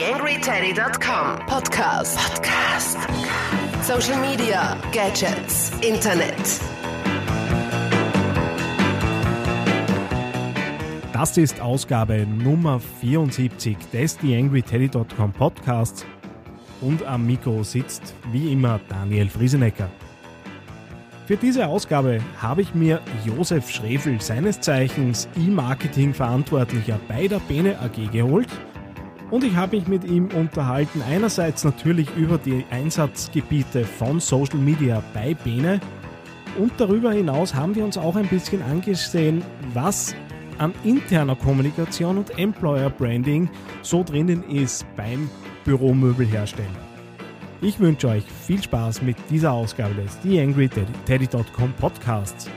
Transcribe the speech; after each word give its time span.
TheAngryTeddy.com 0.00 1.44
Podcast. 1.46 2.16
Podcast. 2.16 2.96
Social 3.82 4.18
Media, 4.18 4.74
Gadgets, 4.92 5.72
Internet. 5.82 6.34
Das 11.12 11.36
ist 11.36 11.60
Ausgabe 11.60 12.26
Nummer 12.26 12.80
74 12.80 13.76
des 13.92 14.16
TheAngryTeddy.com 14.16 15.34
Podcasts 15.34 16.06
und 16.80 17.04
am 17.04 17.26
Mikro 17.26 17.62
sitzt 17.62 18.14
wie 18.32 18.54
immer 18.54 18.80
Daniel 18.88 19.28
Friesenecker. 19.28 19.90
Für 21.26 21.36
diese 21.36 21.66
Ausgabe 21.66 22.20
habe 22.40 22.62
ich 22.62 22.74
mir 22.74 23.02
Josef 23.26 23.68
Schrefel, 23.68 24.18
seines 24.18 24.62
Zeichens 24.62 25.28
E-Marketing-Verantwortlicher 25.36 26.98
bei 27.06 27.28
der 27.28 27.40
Bene 27.40 27.78
AG 27.78 28.10
geholt 28.10 28.48
und 29.30 29.44
ich 29.44 29.54
habe 29.56 29.76
mich 29.76 29.86
mit 29.86 30.04
ihm 30.04 30.28
unterhalten, 30.28 31.02
einerseits 31.08 31.64
natürlich 31.64 32.08
über 32.16 32.38
die 32.38 32.64
Einsatzgebiete 32.70 33.84
von 33.84 34.20
Social 34.20 34.58
Media 34.58 35.02
bei 35.14 35.34
Bene 35.34 35.80
und 36.58 36.72
darüber 36.78 37.12
hinaus 37.12 37.54
haben 37.54 37.74
wir 37.74 37.84
uns 37.84 37.96
auch 37.96 38.16
ein 38.16 38.26
bisschen 38.26 38.62
angesehen, 38.62 39.42
was 39.72 40.14
an 40.58 40.74
interner 40.84 41.36
Kommunikation 41.36 42.18
und 42.18 42.38
Employer 42.38 42.90
Branding 42.90 43.48
so 43.82 44.02
drinnen 44.02 44.42
ist 44.50 44.84
beim 44.96 45.30
Büromöbelhersteller. 45.64 46.68
Ich 47.62 47.78
wünsche 47.78 48.08
euch 48.08 48.24
viel 48.24 48.62
Spaß 48.62 49.02
mit 49.02 49.16
dieser 49.30 49.52
Ausgabe 49.52 49.94
des 49.94 50.18
TheAngryTeddy.com 50.20 51.72
Podcasts. 51.78 52.48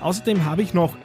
Außerdem 0.00 0.44
habe 0.44 0.62
ich 0.62 0.72
noch 0.72 0.96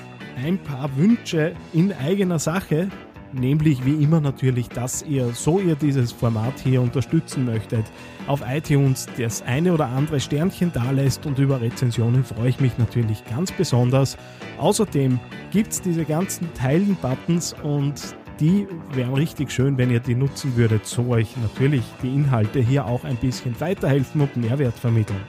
ein 0.43 0.57
paar 0.57 0.95
Wünsche 0.95 1.53
in 1.73 1.91
eigener 1.93 2.39
Sache, 2.39 2.89
nämlich 3.33 3.85
wie 3.85 4.03
immer 4.03 4.21
natürlich, 4.21 4.69
dass 4.69 5.03
ihr, 5.03 5.29
so 5.33 5.59
ihr 5.59 5.75
dieses 5.75 6.11
Format 6.11 6.59
hier 6.59 6.81
unterstützen 6.81 7.45
möchtet, 7.45 7.85
auf 8.27 8.41
iTunes 8.47 9.07
das 9.17 9.41
eine 9.41 9.73
oder 9.73 9.87
andere 9.87 10.19
Sternchen 10.19 10.71
da 10.73 10.91
lässt 10.91 11.25
und 11.25 11.39
über 11.39 11.61
Rezensionen 11.61 12.23
freue 12.23 12.49
ich 12.49 12.59
mich 12.59 12.77
natürlich 12.77 13.23
ganz 13.25 13.51
besonders. 13.51 14.17
Außerdem 14.57 15.19
gibt 15.51 15.71
es 15.73 15.81
diese 15.81 16.05
ganzen 16.05 16.53
Teilen-Buttons 16.53 17.55
und 17.63 18.15
die 18.39 18.67
wären 18.93 19.13
richtig 19.13 19.51
schön, 19.51 19.77
wenn 19.77 19.91
ihr 19.91 19.99
die 19.99 20.15
nutzen 20.15 20.55
würdet, 20.55 20.85
so 20.85 21.09
euch 21.09 21.37
natürlich 21.37 21.83
die 22.01 22.13
Inhalte 22.13 22.59
hier 22.59 22.85
auch 22.85 23.03
ein 23.03 23.17
bisschen 23.17 23.59
weiterhelfen 23.59 24.21
und 24.21 24.35
Mehrwert 24.35 24.77
vermitteln. 24.77 25.21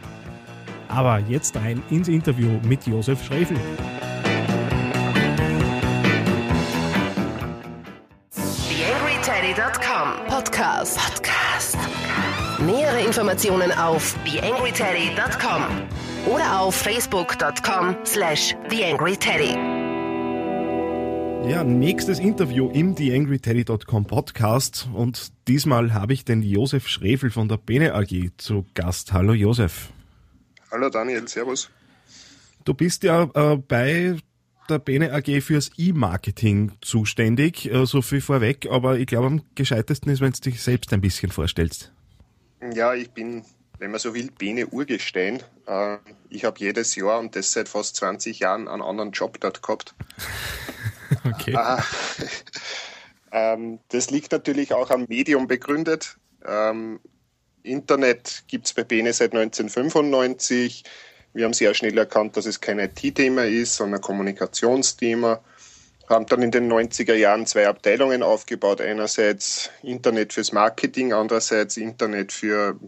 Aber 0.89 1.19
jetzt 1.19 1.56
rein 1.56 1.83
ins 1.91 2.09
Interview 2.09 2.48
mit 2.66 2.87
Josef 2.87 3.22
Schrefel. 3.25 3.56
Podcast. 10.62 10.96
Podcast. 10.96 11.77
Nähere 12.60 13.05
Informationen 13.05 13.72
auf 13.72 14.14
TheAngryTeddy.com 14.24 15.64
oder 16.32 16.60
auf 16.60 16.77
Facebook.com 16.77 17.96
slash 18.04 18.54
TheAngryTeddy. 18.69 19.54
Ja, 21.50 21.64
nächstes 21.64 22.20
Interview 22.20 22.70
im 22.70 22.94
TheAngryTeddy.com 22.94 24.04
Podcast 24.04 24.88
und 24.94 25.32
diesmal 25.48 25.94
habe 25.94 26.12
ich 26.12 26.24
den 26.24 26.42
Josef 26.42 26.86
Schrefel 26.86 27.32
von 27.32 27.48
der 27.48 27.56
Bene 27.56 27.94
AG 27.94 28.30
zu 28.36 28.64
Gast. 28.74 29.12
Hallo 29.12 29.32
Josef. 29.32 29.88
Hallo 30.70 30.88
Daniel, 30.91 31.26
servus. 31.26 31.70
Du 32.64 32.72
bist 32.72 33.02
ja 33.02 33.28
äh, 33.34 33.56
bei 33.56 34.16
der 34.73 34.78
Bene 34.78 35.12
AG 35.12 35.41
fürs 35.42 35.70
E-Marketing 35.77 36.73
zuständig, 36.81 37.70
äh, 37.70 37.87
so 37.87 38.03
viel 38.03 38.20
vorweg, 38.20 38.67
aber 38.70 38.98
ich 38.98 39.06
glaube 39.06 39.27
am 39.27 39.42
gescheitesten 39.55 40.11
ist, 40.11 40.20
wenn 40.20 40.33
du 40.33 40.41
dich 40.41 40.62
selbst 40.62 40.92
ein 40.92 41.01
bisschen 41.01 41.31
vorstellst. 41.31 41.92
Ja, 42.75 42.95
ich 42.95 43.11
bin, 43.11 43.45
wenn 43.78 43.91
man 43.91 44.00
so 44.00 44.15
will, 44.15 44.31
Bene 44.37 44.67
Urgestein. 44.67 45.43
Äh, 45.67 45.98
ich 46.31 46.45
habe 46.45 46.59
jedes 46.61 46.95
Jahr 46.95 47.19
und 47.19 47.37
das 47.37 47.53
seit 47.53 47.69
fast 47.69 47.97
20 47.97 48.38
Jahren 48.38 48.69
einen 48.69 48.82
anderen 48.82 49.12
Job 49.12 49.38
dort 49.41 49.62
gehabt. 49.62 49.94
okay. 51.25 51.55
Äh, 51.55 51.82
ähm, 53.32 53.81
das 53.88 54.11
liegt 54.11 54.32
natürlich 54.32 54.72
auch 54.72 54.91
am 54.91 55.06
Medium 55.09 55.47
begründet. 55.47 56.16
Ähm, 56.44 57.00
Internet 57.62 58.44
gibt 58.49 58.66
es 58.66 58.72
bei 58.72 58.84
Bene 58.84 59.12
seit 59.12 59.34
1995. 59.34 60.84
Wir 61.34 61.44
haben 61.44 61.53
sehr 61.53 61.72
schnell 61.75 61.97
erkannt, 61.97 62.37
dass 62.37 62.47
es 62.47 62.60
kein 62.60 62.78
IT-Thema 62.78 63.44
ist, 63.44 63.76
sondern 63.76 64.00
ein 64.00 64.03
Kommunikationsthema. 64.03 65.41
Haben 66.09 66.26
dann 66.26 66.43
in 66.43 66.50
den 66.50 66.70
90er 66.70 67.15
Jahren 67.15 67.47
zwei 67.47 67.66
Abteilungen 67.69 68.22
aufgebaut. 68.22 68.81
Einerseits 68.81 69.70
Internet 69.82 70.32
fürs 70.34 70.53
Marketing, 70.53 71.12
andererseits 71.12 71.76
Internet 71.76 72.32
für, 72.32 72.78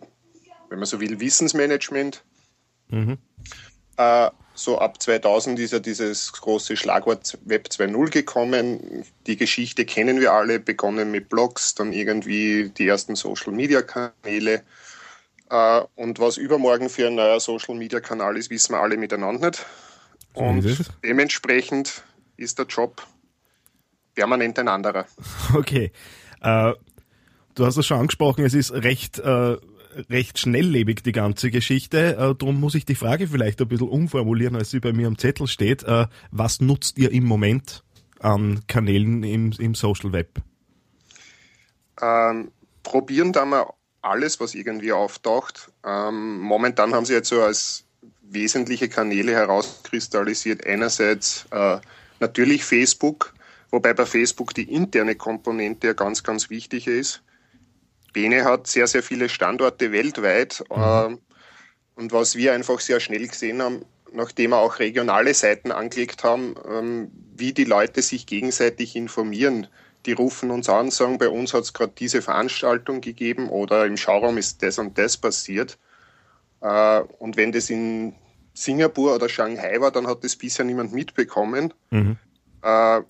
wenn 0.69 0.79
man 0.79 0.87
so 0.87 1.01
will, 1.01 1.21
Wissensmanagement. 1.21 2.23
Mhm. 2.89 3.19
Äh, 3.97 4.31
so 4.55 4.79
ab 4.79 5.03
2000 5.03 5.59
ist 5.59 5.73
ja 5.73 5.81
dieses 5.81 6.33
große 6.33 6.77
Schlagwort 6.77 7.39
Web 7.45 7.69
2.0 7.71 8.11
gekommen. 8.11 9.05
Die 9.27 9.37
Geschichte 9.37 9.85
kennen 9.85 10.21
wir 10.21 10.33
alle, 10.33 10.61
begonnen 10.61 11.11
mit 11.11 11.29
Blogs, 11.29 11.75
dann 11.75 11.93
irgendwie 11.93 12.71
die 12.71 12.87
ersten 12.87 13.17
Social-Media-Kanäle. 13.17 14.63
Äh, 15.55 15.83
und 15.95 16.19
was 16.19 16.37
übermorgen 16.37 16.89
für 16.89 17.07
ein 17.07 17.15
neuer 17.15 17.39
Social-Media-Kanal 17.39 18.37
ist, 18.37 18.51
wissen 18.51 18.73
wir 18.73 18.81
alle 18.81 18.97
miteinander 18.97 19.51
nicht. 19.51 19.65
Und 20.33 20.65
ist 20.65 20.93
dementsprechend 21.05 22.03
ist 22.37 22.59
der 22.59 22.67
Job 22.67 23.07
permanent 24.17 24.59
ein 24.59 24.69
anderer. 24.69 25.07
Okay. 25.55 25.93
Äh, 26.41 26.73
du 27.55 27.67
hast 27.67 27.77
es 27.77 27.87
schon 27.87 28.01
angesprochen, 28.01 28.45
es 28.45 28.53
ist 28.53 28.73
recht, 28.73 29.21
äh, 29.21 29.57
recht 30.11 30.41
schnelllebig, 30.41 31.05
die 31.05 31.13
ganze 31.13 31.53
Geschichte. 31.53 32.17
Äh, 32.17 32.35
darum 32.35 32.59
muss 32.59 32.75
ich 32.75 32.85
die 32.85 32.97
Frage 32.97 33.29
vielleicht 33.29 33.61
ein 33.61 33.69
bisschen 33.69 33.89
umformulieren, 33.89 34.57
als 34.57 34.71
sie 34.71 34.81
bei 34.81 34.93
mir 34.93 35.07
am 35.07 35.19
Zettel 35.19 35.47
steht. 35.47 35.85
Äh, 35.85 36.09
was 36.33 36.61
nutzt 36.61 36.99
ihr 36.99 37.13
im 37.13 37.25
Moment 37.25 37.85
an 38.19 38.67
Kanälen 38.67 39.23
im, 39.23 39.53
im 39.53 39.75
Social 39.77 40.13
Web? 40.13 40.41
Ähm, 42.03 42.51
probieren 42.83 43.33
da 43.33 43.45
mal 43.45 43.67
alles, 44.05 44.41
was 44.41 44.55
irgendwie 44.55 44.93
auftaucht. 44.93 45.71
Ähm, 45.85 46.39
momentan 46.39 46.95
haben 46.95 47.05
sie 47.05 47.15
jetzt 47.15 47.29
so 47.29 47.43
als 47.43 47.85
wesentliche 48.23 48.89
Kanäle 48.89 49.33
herauskristallisiert. 49.33 50.67
Einerseits 50.67 51.47
äh, 51.51 51.79
natürlich 52.21 52.65
Facebook, 52.65 53.35
wobei 53.71 53.95
bei 53.95 54.07
Facebook 54.07 54.55
die 54.55 54.71
interne 54.73 55.15
Komponente 55.15 55.89
ja 55.89 55.93
ganz, 55.93 56.23
ganz 56.23 56.51
wichtig 56.51 56.87
ist. 56.87 57.23
Bene 58.13 58.45
hat 58.45 58.67
sehr, 58.67 58.87
sehr 58.87 59.03
viele 59.03 59.29
Standorte 59.29 59.93
weltweit. 59.93 60.65
Ähm, 60.71 61.19
und 61.97 62.13
was 62.13 62.37
wir 62.37 62.53
einfach 62.53 62.81
sehr 62.81 63.01
schnell 63.01 63.27
gesehen 63.27 63.63
haben, 63.63 63.85
nachdem 64.13 64.51
wir 64.51 64.59
auch 64.59 64.79
regionale 64.79 65.35
Seiten 65.35 65.73
angelegt 65.73 66.25
haben, 66.25 66.55
ähm, 66.69 67.11
wie 67.37 67.53
die 67.53 67.65
Leute 67.65 68.03
sich 68.03 68.27
gegenseitig 68.27 68.97
informieren. 68.97 69.67
Die 70.07 70.13
rufen 70.13 70.51
uns 70.51 70.69
an, 70.69 70.91
sagen, 70.91 71.19
bei 71.19 71.29
uns 71.29 71.55
hat 71.55 71.63
es 71.63 71.73
gerade 71.73 71.93
diese 71.99 72.23
Veranstaltung 72.23 73.01
gegeben 73.01 73.49
oder 73.49 73.87
im 73.87 73.97
Schauraum 73.97 74.39
ist 74.39 74.63
das 74.63 74.79
und 74.79 74.99
das 74.99 75.17
passiert. 75.17 75.79
Äh, 76.61 77.01
und 77.19 77.37
wenn 77.37 77.53
das 77.53 77.71
in 77.71 78.15
Singapur 78.53 79.15
oder 79.15 79.29
Shanghai 79.29 79.81
war, 79.81 79.91
dann 79.91 80.07
hat 80.07 80.23
das 80.25 80.37
bisher 80.37 80.65
niemand 80.65 80.93
mitbekommen. 80.93 81.73
Mhm. 81.91 82.17
Äh, 82.63 83.01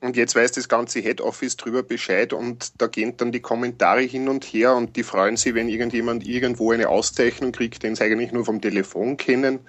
und 0.00 0.16
jetzt 0.16 0.36
weiß 0.36 0.52
das 0.52 0.68
ganze 0.68 1.00
Head 1.00 1.20
Office 1.20 1.56
drüber 1.56 1.82
Bescheid 1.82 2.32
und 2.32 2.80
da 2.80 2.86
gehen 2.86 3.16
dann 3.16 3.32
die 3.32 3.40
Kommentare 3.40 4.02
hin 4.02 4.28
und 4.28 4.44
her 4.44 4.74
und 4.74 4.96
die 4.96 5.02
freuen 5.02 5.36
sich, 5.36 5.54
wenn 5.54 5.68
irgendjemand 5.68 6.26
irgendwo 6.26 6.70
eine 6.72 6.88
Auszeichnung 6.88 7.52
kriegt, 7.52 7.82
den 7.82 7.96
sie 7.96 8.04
eigentlich 8.04 8.32
nur 8.32 8.44
vom 8.44 8.60
Telefon 8.60 9.16
kennen. 9.16 9.60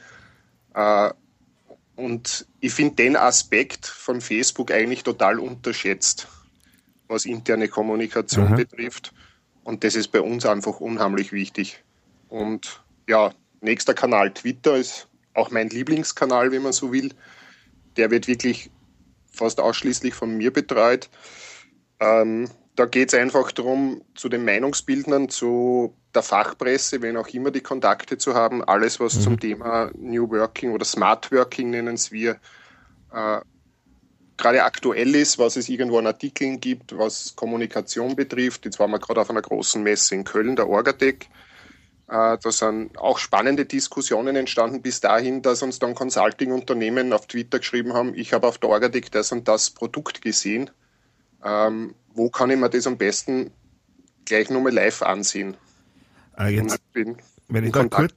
Äh, 0.76 1.10
Und 1.96 2.46
ich 2.60 2.74
finde 2.74 2.94
den 2.94 3.16
Aspekt 3.16 3.88
von 3.88 4.22
Facebook 4.22 4.72
eigentlich 4.72 5.02
total 5.02 5.40
unterschätzt, 5.40 6.28
was 7.08 7.26
interne 7.26 7.68
Kommunikation 7.68 8.48
Aha. 8.48 8.56
betrifft. 8.56 9.14
Und 9.64 9.84
das 9.84 9.96
ist 9.96 10.10
bei 10.10 10.22
uns 10.22 10.46
einfach 10.46 10.80
unheimlich 10.80 11.32
wichtig. 11.32 11.84
Und 12.30 12.84
ja, 13.08 13.34
nächster 13.62 13.94
Kanal 13.94 14.34
Twitter 14.34 14.78
ist 14.78 15.08
auch 15.34 15.52
mein 15.52 15.70
Lieblingskanal, 15.70 16.52
wenn 16.52 16.64
man 16.64 16.74
so 16.74 16.92
will. 16.92 17.14
Der 17.96 18.12
wird 18.12 18.28
wirklich 18.28 18.72
fast 19.32 19.60
ausschließlich 19.60 20.14
von 20.14 20.36
mir 20.38 20.52
betreut. 20.52 21.10
Ähm, 22.00 22.50
da 22.76 22.86
geht 22.86 23.12
es 23.12 23.20
einfach 23.20 23.52
darum, 23.52 24.02
zu 24.16 24.30
den 24.30 24.46
Meinungsbildnern, 24.46 25.30
zu 25.30 25.96
der 26.14 26.22
Fachpresse, 26.22 27.02
wenn 27.02 27.18
auch 27.18 27.28
immer 27.28 27.52
die 27.52 27.62
Kontakte 27.62 28.18
zu 28.18 28.36
haben, 28.36 28.64
alles, 28.64 29.00
was 29.00 29.22
zum 29.22 29.40
Thema 29.40 29.92
New 29.98 30.30
Working 30.30 30.72
oder 30.72 30.86
Smart 30.86 31.32
Working 31.32 31.72
nennen 31.72 31.96
es 31.96 32.12
wir, 32.12 32.38
äh, 33.14 33.40
gerade 34.38 34.64
aktuell 34.64 35.16
ist, 35.16 35.40
was 35.40 35.56
es 35.56 35.68
irgendwo 35.70 35.98
an 35.98 36.08
Artikeln 36.08 36.60
gibt, 36.60 36.98
was 36.98 37.36
Kommunikation 37.36 38.16
betrifft. 38.16 38.66
Jetzt 38.66 38.80
waren 38.80 38.92
wir 38.92 39.00
gerade 39.00 39.22
auf 39.22 39.30
einer 39.30 39.42
großen 39.42 39.82
Messe 39.82 40.16
in 40.16 40.24
Köln, 40.24 40.56
der 40.56 40.70
Orgatec. 40.70 41.26
Äh, 42.08 42.38
Da 42.42 42.52
sind 42.52 42.98
auch 42.98 43.18
spannende 43.18 43.66
Diskussionen 43.66 44.36
entstanden 44.36 44.82
bis 44.82 45.02
dahin, 45.02 45.42
dass 45.42 45.62
uns 45.62 45.80
dann 45.80 45.96
Consulting-Unternehmen 45.96 47.12
auf 47.14 47.28
Twitter 47.28 47.60
geschrieben 47.60 47.94
haben, 47.94 48.14
ich 48.16 48.34
habe 48.34 48.48
auf 48.48 48.58
der 48.58 48.70
Orgatec 48.70 49.12
das 49.12 49.32
und 49.32 49.48
das 49.48 49.72
Produkt 49.72 50.22
gesehen, 50.22 50.70
ähm, 51.44 51.96
wo 52.14 52.30
kann 52.30 52.50
ich 52.50 52.58
mir 52.58 52.70
das 52.70 52.88
am 52.88 52.98
besten 52.98 53.52
gleich 54.26 54.50
nochmal 54.50 54.74
live 54.74 55.02
ansehen? 55.02 55.58
Äh, 56.40 56.56
jetzt, 56.56 56.80
wenn 57.48 57.64
ich 57.64 57.72
da 57.72 57.86
kurz, 57.86 58.14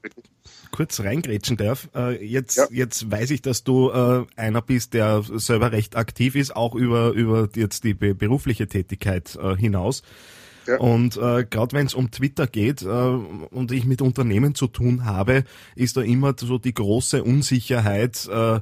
kurz 0.71 1.00
reingrätschen 1.00 1.56
darf, 1.56 1.88
äh, 1.94 2.25
jetzt, 2.25 2.56
ja. 2.56 2.67
jetzt 2.71 3.11
weiß 3.11 3.31
ich, 3.31 3.43
dass 3.43 3.65
du 3.65 3.91
äh, 3.91 4.25
einer 4.37 4.62
bist, 4.62 4.94
der 4.94 5.23
selber 5.23 5.73
recht 5.73 5.97
aktiv 5.97 6.35
ist, 6.35 6.55
auch 6.55 6.75
über, 6.75 7.11
über 7.11 7.49
jetzt 7.55 7.85
die 7.85 7.94
berufliche 7.94 8.67
Tätigkeit 8.67 9.37
äh, 9.37 9.56
hinaus. 9.56 10.03
Und 10.79 11.17
äh, 11.17 11.45
gerade 11.49 11.75
wenn 11.77 11.87
es 11.87 11.95
um 11.95 12.11
Twitter 12.11 12.47
geht 12.47 12.83
äh, 12.83 12.87
und 12.87 13.73
ich 13.73 13.85
mit 13.85 14.03
Unternehmen 14.03 14.55
zu 14.55 14.67
tun 14.67 15.05
habe, 15.05 15.45
ist 15.75 15.97
da 15.97 16.03
immer 16.03 16.35
so 16.39 16.59
die 16.59 16.75
große 16.75 17.23
Unsicherheit, 17.25 18.29
äh, 18.29 18.61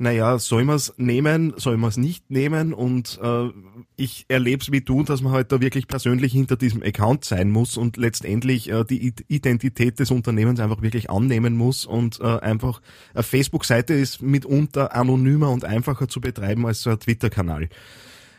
naja, 0.00 0.38
soll 0.38 0.64
man 0.64 0.76
es 0.76 0.94
nehmen, 0.96 1.54
soll 1.56 1.76
man 1.76 1.88
es 1.88 1.96
nicht 1.96 2.30
nehmen 2.30 2.72
und 2.72 3.18
äh, 3.20 3.48
ich 3.96 4.26
erlebe 4.28 4.62
es 4.62 4.70
wie 4.70 4.80
du, 4.80 5.02
dass 5.02 5.22
man 5.22 5.32
halt 5.32 5.50
da 5.50 5.60
wirklich 5.60 5.88
persönlich 5.88 6.32
hinter 6.32 6.56
diesem 6.56 6.84
Account 6.84 7.24
sein 7.24 7.50
muss 7.50 7.76
und 7.76 7.96
letztendlich 7.96 8.70
äh, 8.70 8.84
die 8.84 9.12
Identität 9.26 9.98
des 9.98 10.12
Unternehmens 10.12 10.60
einfach 10.60 10.82
wirklich 10.82 11.10
annehmen 11.10 11.56
muss 11.56 11.84
und 11.84 12.20
äh, 12.20 12.38
einfach 12.38 12.80
eine 13.12 13.24
Facebook-Seite 13.24 13.94
ist 13.94 14.22
mitunter 14.22 14.94
anonymer 14.94 15.50
und 15.50 15.64
einfacher 15.64 16.06
zu 16.06 16.20
betreiben 16.20 16.64
als 16.64 16.82
so 16.82 16.90
ein 16.90 17.00
Twitter-Kanal. 17.00 17.68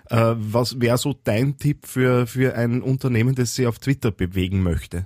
Äh, 0.09 0.33
was 0.35 0.81
wäre 0.81 0.97
so 0.97 1.13
dein 1.23 1.57
Tipp 1.57 1.85
für, 1.85 2.25
für 2.25 2.55
ein 2.55 2.81
Unternehmen, 2.81 3.35
das 3.35 3.55
sich 3.55 3.67
auf 3.67 3.79
Twitter 3.79 4.11
bewegen 4.11 4.63
möchte? 4.63 5.05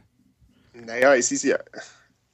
Naja, 0.74 1.16
es 1.16 1.32
ist 1.32 1.44
ja, 1.44 1.58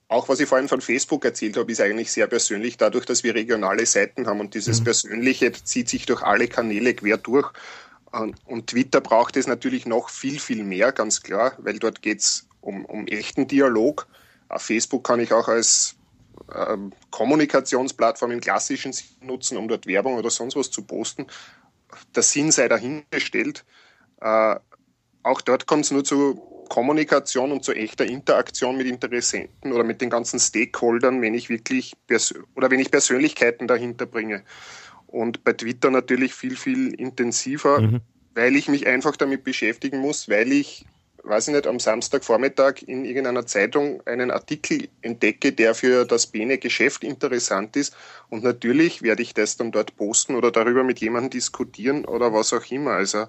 auch 0.07 0.29
was 0.29 0.39
ich 0.39 0.47
vorhin 0.47 0.67
von 0.67 0.81
Facebook 0.81 1.25
erzählt 1.25 1.57
habe, 1.57 1.71
ist 1.71 1.81
eigentlich 1.81 2.11
sehr 2.11 2.27
persönlich, 2.27 2.77
dadurch, 2.77 3.05
dass 3.05 3.23
wir 3.23 3.33
regionale 3.33 3.85
Seiten 3.85 4.27
haben 4.27 4.39
und 4.39 4.53
dieses 4.53 4.81
mhm. 4.81 4.85
Persönliche 4.85 5.51
zieht 5.51 5.89
sich 5.89 6.05
durch 6.05 6.21
alle 6.21 6.47
Kanäle 6.47 6.93
quer 6.93 7.17
durch. 7.17 7.51
Und 8.45 8.67
Twitter 8.67 9.01
braucht 9.01 9.37
es 9.37 9.45
natürlich 9.45 9.85
noch 9.85 10.09
viel, 10.09 10.39
viel 10.39 10.63
mehr, 10.63 10.91
ganz 10.91 11.21
klar, 11.21 11.53
weil 11.59 11.77
dort 11.77 12.01
geht 12.01 12.21
es 12.21 12.47
um, 12.59 12.85
um 12.85 13.05
echten 13.05 13.47
Dialog. 13.47 14.07
Auf 14.47 14.63
Facebook 14.63 15.03
kann 15.03 15.19
ich 15.19 15.31
auch 15.31 15.47
als 15.47 15.95
ähm, 16.55 16.91
Kommunikationsplattform 17.11 18.31
im 18.31 18.41
klassischen 18.41 18.93
Sinn 18.93 19.05
nutzen, 19.21 19.57
um 19.57 19.67
dort 19.67 19.85
Werbung 19.85 20.15
oder 20.15 20.31
sonst 20.31 20.55
was 20.55 20.71
zu 20.71 20.81
posten 20.81 21.27
der 22.15 22.23
Sinn 22.23 22.51
sei 22.51 22.67
dahingestellt. 22.67 23.65
Äh, 24.21 24.55
auch 25.23 25.41
dort 25.41 25.67
kommt 25.67 25.85
es 25.85 25.91
nur 25.91 26.03
zu 26.03 26.41
Kommunikation 26.69 27.51
und 27.51 27.63
zu 27.63 27.73
echter 27.73 28.05
Interaktion 28.05 28.77
mit 28.77 28.87
Interessenten 28.87 29.73
oder 29.73 29.83
mit 29.83 30.01
den 30.01 30.09
ganzen 30.09 30.39
Stakeholdern, 30.39 31.21
wenn 31.21 31.33
ich 31.33 31.49
wirklich 31.49 31.93
oder 32.55 32.71
wenn 32.71 32.79
ich 32.79 32.91
Persönlichkeiten 32.91 33.67
dahinter 33.67 34.05
bringe. 34.05 34.43
Und 35.07 35.43
bei 35.43 35.53
Twitter 35.53 35.89
natürlich 35.89 36.35
viel, 36.35 36.55
viel 36.55 36.93
intensiver, 36.93 37.81
mhm. 37.81 38.01
weil 38.35 38.55
ich 38.55 38.69
mich 38.69 38.85
einfach 38.85 39.17
damit 39.17 39.43
beschäftigen 39.43 39.97
muss, 39.97 40.29
weil 40.29 40.51
ich 40.51 40.85
weiß 41.23 41.47
ich 41.47 41.53
nicht, 41.53 41.67
am 41.67 41.79
Samstagvormittag 41.79 42.81
in 42.85 43.05
irgendeiner 43.05 43.45
Zeitung 43.45 44.01
einen 44.05 44.31
Artikel 44.31 44.89
entdecke, 45.01 45.53
der 45.53 45.75
für 45.75 46.05
das 46.05 46.27
Bene-Geschäft 46.27 47.03
interessant 47.03 47.75
ist. 47.75 47.95
Und 48.29 48.43
natürlich 48.43 49.01
werde 49.01 49.21
ich 49.21 49.33
das 49.33 49.57
dann 49.57 49.71
dort 49.71 49.95
posten 49.97 50.35
oder 50.35 50.51
darüber 50.51 50.83
mit 50.83 50.99
jemandem 50.99 51.31
diskutieren 51.31 52.05
oder 52.05 52.33
was 52.33 52.53
auch 52.53 52.65
immer. 52.71 52.91
Also 52.91 53.27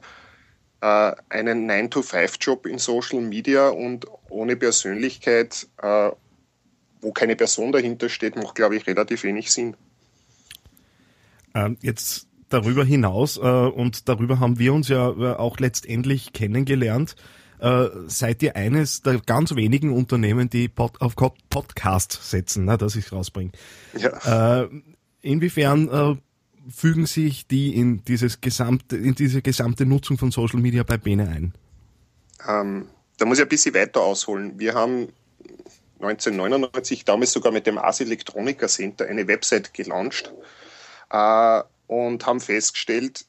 äh, 0.81 1.13
einen 1.29 1.71
9-to-5-Job 1.71 2.67
in 2.67 2.79
Social 2.79 3.21
Media 3.21 3.69
und 3.69 4.07
ohne 4.29 4.57
Persönlichkeit, 4.57 5.69
äh, 5.83 6.11
wo 7.01 7.13
keine 7.13 7.37
Person 7.37 7.73
dahinter 7.73 8.09
steht, 8.09 8.37
macht, 8.37 8.55
glaube 8.55 8.77
ich, 8.77 8.87
relativ 8.87 9.23
wenig 9.25 9.53
Sinn. 9.53 9.77
Ähm, 11.55 11.77
jetzt 11.81 12.29
darüber 12.49 12.85
hinaus, 12.85 13.37
äh, 13.37 13.41
und 13.41 14.09
darüber 14.09 14.41
haben 14.41 14.59
wir 14.59 14.75
uns 14.75 14.89
ja 14.89 15.11
äh, 15.11 15.37
auch 15.37 15.59
letztendlich 15.59 16.33
kennengelernt, 16.33 17.17
äh, 17.61 17.89
seid 18.07 18.43
ihr 18.43 18.57
eines 18.57 19.03
der 19.03 19.21
ganz 19.21 19.55
wenigen 19.55 19.93
Unternehmen, 19.93 20.49
die 20.51 20.69
Pod 20.69 21.01
auf 21.01 21.15
Podcast 21.17 22.19
setzen, 22.23 22.65
ne, 22.65 22.79
dass 22.79 22.97
ich 22.97 23.07
es 23.07 23.13
rausbringe. 23.13 23.53
Ja. 23.99 24.63
Äh, 24.63 24.69
inwiefern 25.23 25.89
äh, 25.89 26.17
fügen 26.71 27.07
sich 27.07 27.47
die 27.47 27.75
in 27.75 28.05
dieses 28.05 28.41
gesamte, 28.41 28.97
in 28.97 29.15
diese 29.15 29.43
gesamte 29.43 29.87
Nutzung 29.87 30.19
von 30.19 30.31
Social 30.31 30.61
Media 30.61 30.83
bei 30.83 30.97
Bene 30.97 31.29
ein? 31.29 31.55
Ähm, 32.47 32.89
da 33.19 33.27
muss 33.27 33.39
ich 33.39 33.43
ein 33.43 33.49
bisschen 33.49 33.75
weiter 33.75 34.01
ausholen. 34.01 34.59
Wir 34.59 34.75
haben 34.75 35.09
1999 36.01 37.05
damals 37.05 37.33
sogar 37.33 37.53
mit 37.53 37.67
dem 37.67 37.79
ASI 37.79 38.05
Electronica 38.05 38.69
Center 38.69 39.07
eine 39.07 39.29
Website 39.29 39.75
gelauncht 39.75 40.33
äh, 41.11 41.63
und 41.87 42.25
haben 42.27 42.41
festgestellt, 42.41 43.27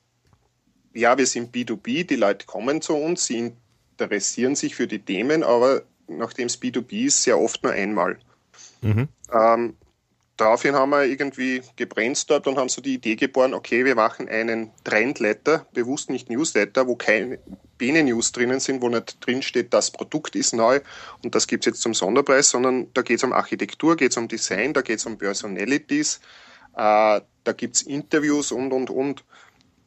ja, 0.94 1.18
wir 1.18 1.26
sind 1.26 1.54
B2B, 1.54 2.06
die 2.06 2.16
Leute 2.16 2.46
kommen 2.46 2.82
zu 2.82 2.96
uns, 2.96 3.26
sie 3.26 3.54
interessieren 4.02 4.56
sich 4.56 4.76
für 4.76 4.88
die 4.88 5.00
Themen, 5.00 5.44
aber 5.44 5.84
nachdem 6.08 6.48
es 6.48 6.62
B2B 6.62 7.06
ist, 7.06 7.24
sehr 7.24 7.40
oft 7.40 7.64
nur 7.64 7.74
einmal. 7.74 8.18
Mhm. 8.82 9.08
Ähm, 9.32 9.76
daraufhin 10.38 10.76
haben 10.76 10.90
wir 10.90 11.04
irgendwie 11.04 11.62
gebrainstormt 11.76 12.48
und 12.48 12.58
haben 12.58 12.70
so 12.70 12.82
die 12.82 12.96
Idee 12.96 13.16
geboren, 13.16 13.54
okay, 13.54 13.86
wir 13.86 13.96
machen 13.96 14.28
einen 14.28 14.72
Trendletter, 14.84 15.66
bewusst 15.74 16.10
nicht 16.10 16.30
Newsletter, 16.30 16.88
wo 16.88 16.96
keine 16.96 17.40
Bene-News 17.78 18.32
drinnen 18.32 18.60
sind, 18.60 18.82
wo 18.82 18.90
nicht 18.90 19.26
drin 19.26 19.42
steht, 19.42 19.74
das 19.74 19.92
Produkt 19.92 20.36
ist 20.36 20.54
neu 20.54 20.82
und 21.24 21.36
das 21.36 21.48
gibt 21.48 21.66
es 21.66 21.72
jetzt 21.72 21.82
zum 21.82 21.94
Sonderpreis, 21.94 22.50
sondern 22.50 22.88
da 22.94 23.02
geht 23.02 23.18
es 23.18 23.24
um 23.24 23.34
Architektur, 23.34 23.96
geht 23.96 24.12
es 24.12 24.18
um 24.18 24.28
Design, 24.28 24.74
da 24.74 24.82
geht 24.82 25.00
es 25.00 25.06
um 25.06 25.18
Personalities, 25.18 26.20
äh, 26.74 27.22
da 27.44 27.54
gibt 27.56 27.76
es 27.76 27.82
Interviews 27.84 28.52
und, 28.52 28.72
und, 28.72 28.90
und. 28.90 29.24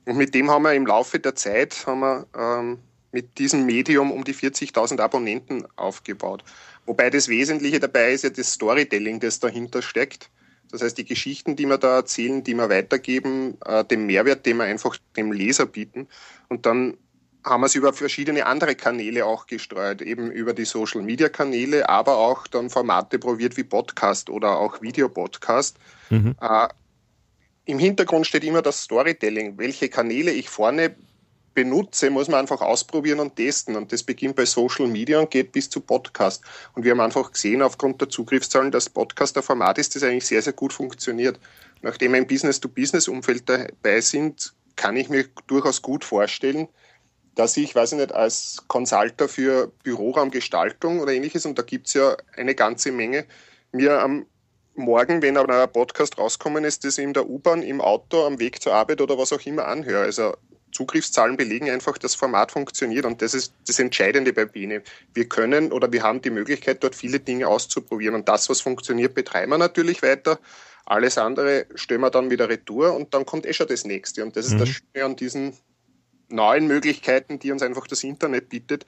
Und 0.06 0.16
mit 0.16 0.34
dem 0.34 0.50
haben 0.50 0.64
wir 0.64 0.74
im 0.74 0.86
Laufe 0.86 1.18
der 1.18 1.34
Zeit 1.34 1.86
haben 1.86 2.00
wir, 2.00 2.26
ähm, 2.36 2.78
mit 3.14 3.38
diesem 3.38 3.64
Medium 3.64 4.10
um 4.10 4.24
die 4.24 4.34
40.000 4.34 5.00
Abonnenten 5.00 5.64
aufgebaut. 5.76 6.42
Wobei 6.84 7.10
das 7.10 7.28
Wesentliche 7.28 7.78
dabei 7.78 8.12
ist 8.12 8.24
ja 8.24 8.30
das 8.30 8.52
Storytelling, 8.52 9.20
das 9.20 9.38
dahinter 9.38 9.82
steckt. 9.82 10.30
Das 10.72 10.82
heißt, 10.82 10.98
die 10.98 11.04
Geschichten, 11.04 11.54
die 11.54 11.66
wir 11.66 11.78
da 11.78 11.96
erzählen, 11.98 12.42
die 12.42 12.54
wir 12.54 12.68
weitergeben, 12.68 13.56
äh, 13.64 13.84
den 13.84 14.06
Mehrwert, 14.06 14.44
den 14.44 14.56
wir 14.56 14.64
einfach 14.64 14.96
dem 15.16 15.30
Leser 15.30 15.66
bieten. 15.66 16.08
Und 16.48 16.66
dann 16.66 16.96
haben 17.44 17.60
wir 17.60 17.66
es 17.66 17.76
über 17.76 17.92
verschiedene 17.92 18.46
andere 18.46 18.74
Kanäle 18.74 19.24
auch 19.26 19.46
gestreut, 19.46 20.02
eben 20.02 20.32
über 20.32 20.52
die 20.52 20.64
Social 20.64 21.02
Media 21.02 21.28
Kanäle, 21.28 21.88
aber 21.88 22.16
auch 22.16 22.48
dann 22.48 22.68
Formate 22.68 23.20
probiert 23.20 23.56
wie 23.56 23.62
Podcast 23.62 24.28
oder 24.28 24.58
auch 24.58 24.82
Videopodcast. 24.82 25.78
Mhm. 26.10 26.34
Äh, 26.40 26.68
Im 27.66 27.78
Hintergrund 27.78 28.26
steht 28.26 28.42
immer 28.42 28.62
das 28.62 28.82
Storytelling, 28.82 29.56
welche 29.56 29.88
Kanäle 29.88 30.32
ich 30.32 30.48
vorne 30.48 30.96
benutze, 31.54 32.10
muss 32.10 32.28
man 32.28 32.40
einfach 32.40 32.60
ausprobieren 32.60 33.20
und 33.20 33.36
testen. 33.36 33.76
Und 33.76 33.92
das 33.92 34.02
beginnt 34.02 34.36
bei 34.36 34.44
Social 34.44 34.86
Media 34.86 35.20
und 35.20 35.30
geht 35.30 35.52
bis 35.52 35.70
zu 35.70 35.80
Podcast. 35.80 36.42
Und 36.74 36.84
wir 36.84 36.90
haben 36.90 37.00
einfach 37.00 37.32
gesehen, 37.32 37.62
aufgrund 37.62 38.00
der 38.00 38.08
Zugriffszahlen, 38.08 38.70
dass 38.70 38.90
Podcast 38.90 39.36
ein 39.36 39.42
Format 39.42 39.78
ist, 39.78 39.94
das 39.94 40.02
eigentlich 40.02 40.26
sehr, 40.26 40.42
sehr 40.42 40.52
gut 40.52 40.72
funktioniert. 40.72 41.38
Nachdem 41.82 42.12
wir 42.12 42.18
im 42.18 42.26
Business-to-Business-Umfeld 42.26 43.48
dabei 43.48 44.00
sind, 44.00 44.54
kann 44.76 44.96
ich 44.96 45.08
mir 45.08 45.26
durchaus 45.46 45.82
gut 45.82 46.04
vorstellen, 46.04 46.68
dass 47.34 47.56
ich, 47.56 47.74
weiß 47.74 47.92
ich 47.92 47.98
nicht, 47.98 48.12
als 48.12 48.62
Consulter 48.68 49.28
für 49.28 49.72
Büroraumgestaltung 49.82 51.00
oder 51.00 51.12
ähnliches, 51.12 51.46
und 51.46 51.58
da 51.58 51.62
gibt 51.62 51.88
es 51.88 51.94
ja 51.94 52.16
eine 52.36 52.54
ganze 52.54 52.92
Menge, 52.92 53.26
mir 53.72 54.00
am 54.00 54.26
Morgen, 54.76 55.22
wenn 55.22 55.36
aber 55.36 55.62
ein 55.62 55.72
Podcast 55.72 56.18
rauskommen 56.18 56.64
ist, 56.64 56.84
das 56.84 56.98
in 56.98 57.12
der 57.12 57.28
U-Bahn, 57.28 57.62
im 57.62 57.80
Auto, 57.80 58.24
am 58.24 58.40
Weg 58.40 58.60
zur 58.60 58.74
Arbeit 58.74 59.00
oder 59.00 59.16
was 59.16 59.32
auch 59.32 59.40
immer 59.46 59.66
anhöre. 59.68 60.04
Also 60.04 60.34
Zugriffszahlen 60.74 61.36
belegen 61.36 61.70
einfach, 61.70 61.96
das 61.98 62.14
Format 62.14 62.52
funktioniert 62.52 63.06
und 63.06 63.22
das 63.22 63.32
ist 63.32 63.54
das 63.66 63.78
Entscheidende 63.78 64.32
bei 64.32 64.44
Biene. 64.44 64.82
Wir 65.14 65.28
können 65.28 65.72
oder 65.72 65.90
wir 65.92 66.02
haben 66.02 66.20
die 66.20 66.30
Möglichkeit, 66.30 66.82
dort 66.82 66.94
viele 66.94 67.20
Dinge 67.20 67.48
auszuprobieren 67.48 68.16
und 68.16 68.28
das, 68.28 68.50
was 68.50 68.60
funktioniert, 68.60 69.14
betreiben 69.14 69.52
wir 69.52 69.58
natürlich 69.58 70.02
weiter. 70.02 70.38
Alles 70.84 71.16
andere 71.16 71.66
stellen 71.76 72.02
wir 72.02 72.10
dann 72.10 72.30
wieder 72.30 72.48
retour 72.48 72.94
und 72.94 73.14
dann 73.14 73.24
kommt 73.24 73.46
eh 73.46 73.54
schon 73.54 73.68
das 73.68 73.84
nächste. 73.84 74.22
Und 74.22 74.36
das 74.36 74.46
ist 74.46 74.54
mhm. 74.54 74.58
das 74.58 74.68
Schöne 74.68 75.04
an 75.04 75.16
diesen 75.16 75.54
neuen 76.28 76.66
Möglichkeiten, 76.66 77.38
die 77.38 77.52
uns 77.52 77.62
einfach 77.62 77.86
das 77.86 78.04
Internet 78.04 78.48
bietet, 78.48 78.84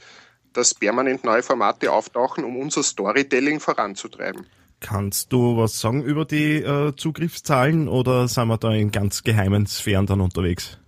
dass 0.52 0.74
permanent 0.74 1.24
neue 1.24 1.42
Formate 1.42 1.92
auftauchen, 1.92 2.44
um 2.44 2.56
unser 2.56 2.82
Storytelling 2.82 3.60
voranzutreiben. 3.60 4.46
Kannst 4.80 5.32
du 5.32 5.56
was 5.56 5.80
sagen 5.80 6.02
über 6.02 6.24
die 6.24 6.56
äh, 6.56 6.94
Zugriffszahlen 6.96 7.88
oder 7.88 8.28
sind 8.28 8.48
wir 8.48 8.58
da 8.58 8.72
in 8.72 8.90
ganz 8.90 9.22
geheimen 9.22 9.66
Sphären 9.66 10.06
dann 10.06 10.20
unterwegs? 10.20 10.78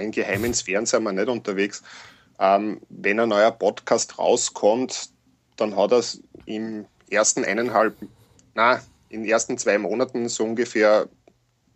In 0.00 0.10
geheimen 0.10 0.54
Sphären 0.54 0.86
sind 0.86 1.02
wir 1.04 1.12
nicht 1.12 1.28
unterwegs. 1.28 1.82
Ähm, 2.38 2.80
wenn 2.88 3.20
ein 3.20 3.28
neuer 3.28 3.50
Podcast 3.50 4.18
rauskommt, 4.18 5.10
dann 5.56 5.76
hat 5.76 5.92
er 5.92 6.02
im 6.44 6.86
ersten 7.10 7.44
eineinhalb, 7.44 7.96
na, 8.54 8.80
in 9.08 9.22
den 9.22 9.30
ersten 9.30 9.56
zwei 9.58 9.78
Monaten 9.78 10.28
so 10.28 10.44
ungefähr 10.44 11.08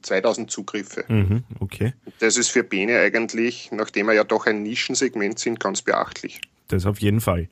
2000 0.02 0.50
Zugriffe. 0.50 1.04
Mhm, 1.08 1.44
okay. 1.60 1.94
Das 2.18 2.36
ist 2.36 2.48
für 2.48 2.64
Bene 2.64 2.98
eigentlich, 2.98 3.70
nachdem 3.72 4.06
wir 4.06 4.14
ja 4.14 4.24
doch 4.24 4.46
ein 4.46 4.62
Nischensegment 4.62 5.38
sind, 5.38 5.60
ganz 5.60 5.82
beachtlich. 5.82 6.40
Das 6.68 6.86
auf 6.86 7.00
jeden 7.00 7.20
Fall. 7.20 7.48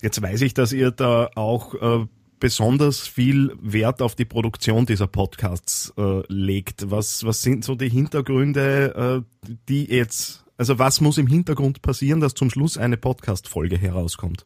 Jetzt 0.00 0.20
weiß 0.20 0.40
ich, 0.42 0.54
dass 0.54 0.72
ihr 0.72 0.90
da 0.90 1.30
auch 1.36 1.74
äh, 1.74 2.06
besonders 2.42 3.06
viel 3.06 3.56
Wert 3.60 4.02
auf 4.02 4.16
die 4.16 4.24
Produktion 4.24 4.84
dieser 4.84 5.06
Podcasts 5.06 5.92
äh, 5.96 6.22
legt. 6.26 6.90
Was, 6.90 7.24
was 7.24 7.40
sind 7.40 7.64
so 7.64 7.76
die 7.76 7.88
Hintergründe, 7.88 9.22
äh, 9.46 9.48
die 9.68 9.84
jetzt 9.84 10.42
Also 10.56 10.76
was 10.76 11.00
muss 11.00 11.18
im 11.18 11.28
Hintergrund 11.28 11.82
passieren, 11.82 12.20
dass 12.20 12.34
zum 12.34 12.50
Schluss 12.50 12.76
eine 12.76 12.96
Podcast-Folge 12.96 13.78
herauskommt? 13.78 14.44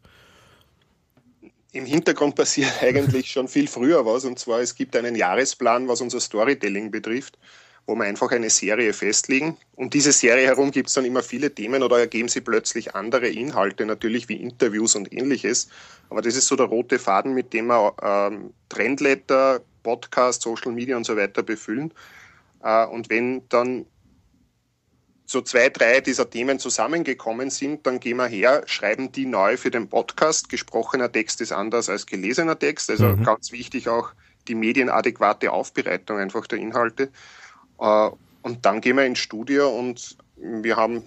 Im 1.72 1.86
Hintergrund 1.86 2.34
passiert 2.34 2.70
eigentlich 2.82 3.30
schon 3.30 3.48
viel 3.48 3.66
früher 3.66 4.04
was. 4.04 4.26
Und 4.26 4.38
zwar, 4.38 4.60
es 4.60 4.74
gibt 4.74 4.94
einen 4.94 5.14
Jahresplan, 5.14 5.88
was 5.88 6.02
unser 6.02 6.20
Storytelling 6.20 6.90
betrifft, 6.90 7.38
wo 7.86 7.94
wir 7.94 8.04
einfach 8.04 8.32
eine 8.32 8.50
Serie 8.50 8.92
festlegen. 8.92 9.56
Um 9.76 9.90
diese 9.90 10.12
Serie 10.12 10.46
herum 10.46 10.72
gibt 10.72 10.88
es 10.88 10.94
dann 10.94 11.04
immer 11.04 11.22
viele 11.22 11.54
Themen 11.54 11.82
oder 11.82 12.00
ergeben 12.00 12.28
sie 12.28 12.40
plötzlich 12.40 12.94
andere 12.94 13.28
Inhalte, 13.28 13.86
natürlich 13.86 14.28
wie 14.28 14.36
Interviews 14.36 14.96
und 14.96 15.12
ähnliches. 15.12 15.68
Aber 16.10 16.20
das 16.20 16.34
ist 16.34 16.48
so 16.48 16.56
der 16.56 16.66
rote 16.66 16.98
Faden, 16.98 17.32
mit 17.34 17.52
dem 17.52 17.66
wir 17.66 17.94
ähm, 18.02 18.52
Trendletter, 18.68 19.60
Podcast, 19.84 20.42
Social 20.42 20.72
Media 20.72 20.96
und 20.96 21.04
so 21.04 21.16
weiter 21.16 21.44
befüllen. 21.44 21.92
Äh, 22.62 22.86
und 22.86 23.08
wenn 23.08 23.48
dann 23.48 23.86
so 25.26 25.40
zwei, 25.42 25.68
drei 25.68 26.00
dieser 26.00 26.30
Themen 26.30 26.58
zusammengekommen 26.58 27.50
sind, 27.50 27.86
dann 27.86 28.00
gehen 28.00 28.16
wir 28.16 28.26
her, 28.26 28.62
schreiben 28.66 29.10
die 29.10 29.26
neu 29.26 29.56
für 29.56 29.70
den 29.70 29.88
Podcast. 29.88 30.48
Gesprochener 30.48 31.10
Text 31.10 31.40
ist 31.40 31.52
anders 31.52 31.88
als 31.88 32.06
gelesener 32.06 32.58
Text. 32.58 32.90
Also 32.90 33.08
mhm. 33.08 33.24
ganz 33.24 33.52
wichtig 33.52 33.88
auch 33.88 34.10
die 34.48 34.54
medienadäquate 34.54 35.52
Aufbereitung 35.52 36.18
einfach 36.18 36.46
der 36.46 36.58
Inhalte. 36.58 37.10
Äh, 37.78 38.10
und 38.42 38.64
dann 38.64 38.80
gehen 38.80 38.96
wir 38.96 39.04
ins 39.06 39.18
Studio 39.18 39.68
und 39.68 40.16
wir 40.36 40.76
haben 40.76 41.02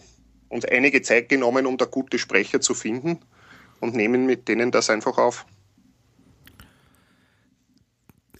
uns 0.49 0.65
einige 0.65 1.01
Zeit 1.01 1.29
genommen, 1.29 1.65
um 1.65 1.77
da 1.77 1.85
gute 1.85 2.19
Sprecher 2.19 2.59
zu 2.59 2.73
finden 2.73 3.19
und 3.79 3.95
nehmen 3.95 4.25
mit 4.25 4.47
denen 4.47 4.71
das 4.71 4.89
einfach 4.89 5.17
auf. 5.17 5.45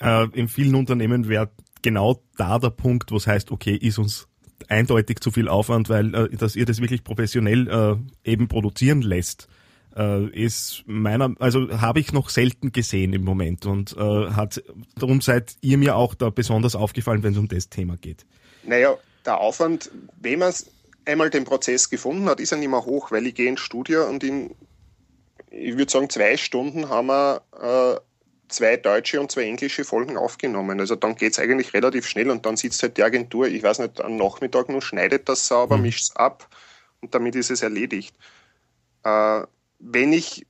Äh, 0.01 0.27
in 0.33 0.48
vielen 0.48 0.75
Unternehmen 0.75 1.29
wäre 1.29 1.51
genau 1.81 2.21
da 2.38 2.59
der 2.59 2.71
Punkt, 2.71 3.12
wo 3.12 3.17
es 3.17 3.27
heißt, 3.27 3.51
okay, 3.51 3.75
ist 3.75 4.00
uns 4.00 4.27
eindeutig 4.67 5.19
zu 5.19 5.31
viel 5.31 5.48
Aufwand, 5.48 5.88
weil 5.89 6.13
äh, 6.13 6.36
dass 6.36 6.55
ihr 6.55 6.65
das 6.65 6.81
wirklich 6.81 7.03
professionell 7.03 8.00
eben 8.24 8.48
produzieren 8.48 9.01
lässt, 9.01 9.48
äh, 10.00 10.27
ist 10.29 10.84
meiner, 10.86 11.36
also 11.39 11.82
habe 11.82 12.00
ich 12.00 12.13
noch 12.13 12.29
selten 12.29 12.72
gesehen 12.72 13.12
im 13.13 13.24
Moment 13.24 13.65
und 13.65 13.96
äh, 13.98 14.32
hat 14.32 14.63
darum 14.98 15.20
seid 15.20 15.58
ihr 15.62 15.77
mir 15.77 15.96
auch 15.96 16.15
da 16.15 16.29
besonders 16.29 16.75
aufgefallen, 16.75 17.22
wenn 17.22 17.34
es 17.34 17.38
um 17.38 17.50
das 17.50 17.70
Thema 17.70 17.98
geht. 17.98 18.25
Naja, 18.63 18.98
der 19.25 19.39
Aufwand, 19.39 19.91
wenn 20.22 20.39
man 20.39 20.53
einmal 21.06 21.29
den 21.29 21.44
Prozess 21.44 21.89
gefunden 21.89 22.29
hat, 22.29 22.39
ist 22.39 22.51
ja 22.51 22.58
nicht 22.58 22.70
mehr 22.70 22.86
hoch, 22.86 23.12
weil 23.12 23.27
ich 23.27 23.36
gehe 23.36 23.50
ins 23.50 23.60
Studio 23.60 24.08
und 24.08 24.24
in, 24.24 24.56
ich 25.51 25.77
würde 25.77 25.91
sagen, 25.91 26.10
zwei 26.10 26.38
Stunden 26.38 26.88
haben 26.88 27.08
wir 27.08 27.41
äh, 27.62 28.00
zwei 28.48 28.77
deutsche 28.77 29.20
und 29.20 29.32
zwei 29.32 29.44
englische 29.44 29.84
Folgen 29.84 30.18
aufgenommen. 30.18 30.79
Also 30.79 30.96
dann 30.96 31.15
geht 31.15 31.34
es 31.34 31.39
eigentlich 31.39 31.74
relativ 31.74 32.08
schnell 32.08 32.32
und 32.32 32.46
dann 32.46 32.56
sitzt 32.56 32.82
halt 32.84 32.98
die 32.98 33.03
Agentur, 33.03 33.48
ich 33.48 33.63
weiß 33.63 33.79
nicht, 33.79 34.00
am 34.01 34.15
Nachmittag 34.15 34.70
nur 34.70 34.82
schneidet 34.82 35.27
das 35.27 35.48
sauber, 35.48 35.77
mhm. 35.77 35.84
mischt 35.84 36.03
es 36.03 36.15
ab 36.15 36.48
und 37.01 37.13
damit 37.13 37.36
ist 37.36 37.51
es 37.51 37.62
erledigt. 37.62 38.15
Äh, 39.03 39.44
wenn 39.79 40.13
ich 40.13 40.45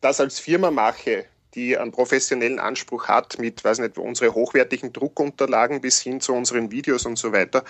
das 0.00 0.20
als 0.20 0.38
Firma 0.38 0.70
mache, 0.70 1.26
die 1.54 1.76
einen 1.76 1.92
professionellen 1.92 2.58
Anspruch 2.58 3.08
hat, 3.08 3.38
mit, 3.38 3.64
weiß 3.64 3.78
nicht, 3.78 3.98
unsere 3.98 4.34
hochwertigen 4.34 4.92
Druckunterlagen 4.92 5.80
bis 5.80 6.00
hin 6.00 6.20
zu 6.20 6.32
unseren 6.34 6.70
Videos 6.70 7.06
und 7.06 7.18
so 7.18 7.32
weiter, 7.32 7.64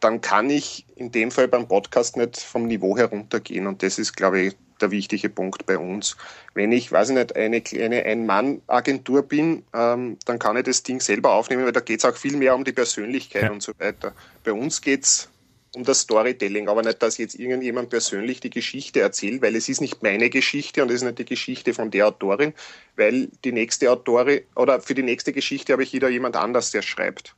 dann 0.00 0.20
kann 0.20 0.50
ich 0.50 0.86
in 0.94 1.10
dem 1.10 1.30
Fall 1.30 1.48
beim 1.48 1.66
Podcast 1.68 2.16
nicht 2.16 2.38
vom 2.38 2.66
Niveau 2.66 2.96
heruntergehen. 2.96 3.66
Und 3.66 3.82
das 3.82 3.98
ist, 3.98 4.16
glaube 4.16 4.40
ich, 4.40 4.56
der 4.80 4.90
wichtige 4.90 5.28
Punkt 5.28 5.66
bei 5.66 5.78
uns. 5.78 6.16
Wenn 6.54 6.70
ich, 6.70 6.92
weiß 6.92 7.10
ich 7.10 7.16
nicht, 7.16 7.34
eine 7.34 7.60
kleine 7.62 8.04
Ein-Mann-Agentur 8.04 9.22
bin, 9.22 9.64
ähm, 9.74 10.18
dann 10.26 10.38
kann 10.38 10.56
ich 10.56 10.64
das 10.64 10.82
Ding 10.82 11.00
selber 11.00 11.32
aufnehmen, 11.32 11.64
weil 11.64 11.72
da 11.72 11.80
geht 11.80 12.00
es 12.00 12.04
auch 12.04 12.16
viel 12.16 12.36
mehr 12.36 12.54
um 12.54 12.64
die 12.64 12.72
Persönlichkeit 12.72 13.44
ja. 13.44 13.50
und 13.50 13.62
so 13.62 13.72
weiter. 13.78 14.12
Bei 14.44 14.52
uns 14.52 14.82
geht 14.82 15.04
es 15.04 15.30
um 15.76 15.84
das 15.84 16.00
Storytelling, 16.00 16.68
aber 16.68 16.82
nicht, 16.82 17.02
dass 17.02 17.18
jetzt 17.18 17.38
irgendjemand 17.38 17.90
persönlich 17.90 18.40
die 18.40 18.50
Geschichte 18.50 19.00
erzählt, 19.00 19.42
weil 19.42 19.54
es 19.54 19.68
ist 19.68 19.82
nicht 19.82 20.02
meine 20.02 20.30
Geschichte 20.30 20.82
und 20.82 20.88
es 20.88 20.96
ist 20.96 21.02
nicht 21.04 21.18
die 21.18 21.26
Geschichte 21.26 21.74
von 21.74 21.90
der 21.90 22.08
Autorin, 22.08 22.54
weil 22.96 23.28
die 23.44 23.52
nächste 23.52 23.90
Autorin 23.90 24.40
oder 24.54 24.80
für 24.80 24.94
die 24.94 25.02
nächste 25.02 25.34
Geschichte 25.34 25.74
habe 25.74 25.82
ich 25.82 25.92
wieder 25.92 26.08
jemand 26.08 26.34
anders, 26.34 26.70
der 26.70 26.80
schreibt. 26.80 27.36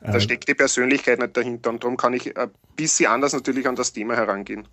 Da 0.00 0.14
ähm. 0.14 0.20
steckt 0.20 0.48
die 0.48 0.54
Persönlichkeit 0.54 1.18
nicht 1.18 1.36
dahinter 1.36 1.70
und 1.70 1.82
darum 1.82 1.96
kann 1.96 2.14
ich 2.14 2.36
ein 2.36 2.50
bisschen 2.76 3.10
anders 3.10 3.32
natürlich 3.32 3.66
an 3.66 3.74
das 3.74 3.92
Thema 3.92 4.14
herangehen. 4.14 4.68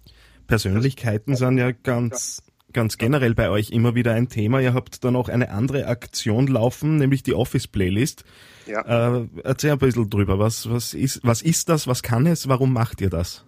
Persönlichkeiten 0.45 1.35
sind 1.35 1.57
ja 1.57 1.71
ganz, 1.71 2.43
ganz 2.73 2.97
generell 2.97 3.35
bei 3.35 3.49
euch 3.49 3.71
immer 3.71 3.95
wieder 3.95 4.13
ein 4.13 4.29
Thema. 4.29 4.59
Ihr 4.59 4.73
habt 4.73 5.03
dann 5.03 5.15
auch 5.15 5.29
eine 5.29 5.49
andere 5.51 5.87
Aktion 5.87 6.47
laufen, 6.47 6.97
nämlich 6.97 7.23
die 7.23 7.33
Office 7.33 7.67
Playlist. 7.67 8.23
Ja. 8.67 9.17
Äh, 9.17 9.27
erzähl 9.43 9.71
ein 9.71 9.79
bisschen 9.79 10.09
drüber. 10.09 10.39
Was, 10.39 10.69
was, 10.69 10.93
ist, 10.93 11.21
was 11.23 11.41
ist 11.41 11.69
das? 11.69 11.87
Was 11.87 12.03
kann 12.03 12.27
es? 12.27 12.47
Warum 12.47 12.73
macht 12.73 13.01
ihr 13.01 13.09
das? 13.09 13.45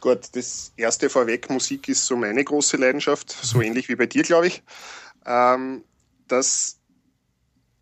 Gut, 0.00 0.28
das 0.32 0.72
erste 0.76 1.10
vorweg, 1.10 1.50
Musik 1.50 1.88
ist 1.88 2.06
so 2.06 2.16
meine 2.16 2.44
große 2.44 2.76
Leidenschaft, 2.76 3.32
so 3.32 3.60
ähnlich 3.60 3.88
wie 3.88 3.96
bei 3.96 4.06
dir, 4.06 4.22
glaube 4.22 4.46
ich. 4.46 4.62
Ähm, 5.26 5.82
dass 6.28 6.78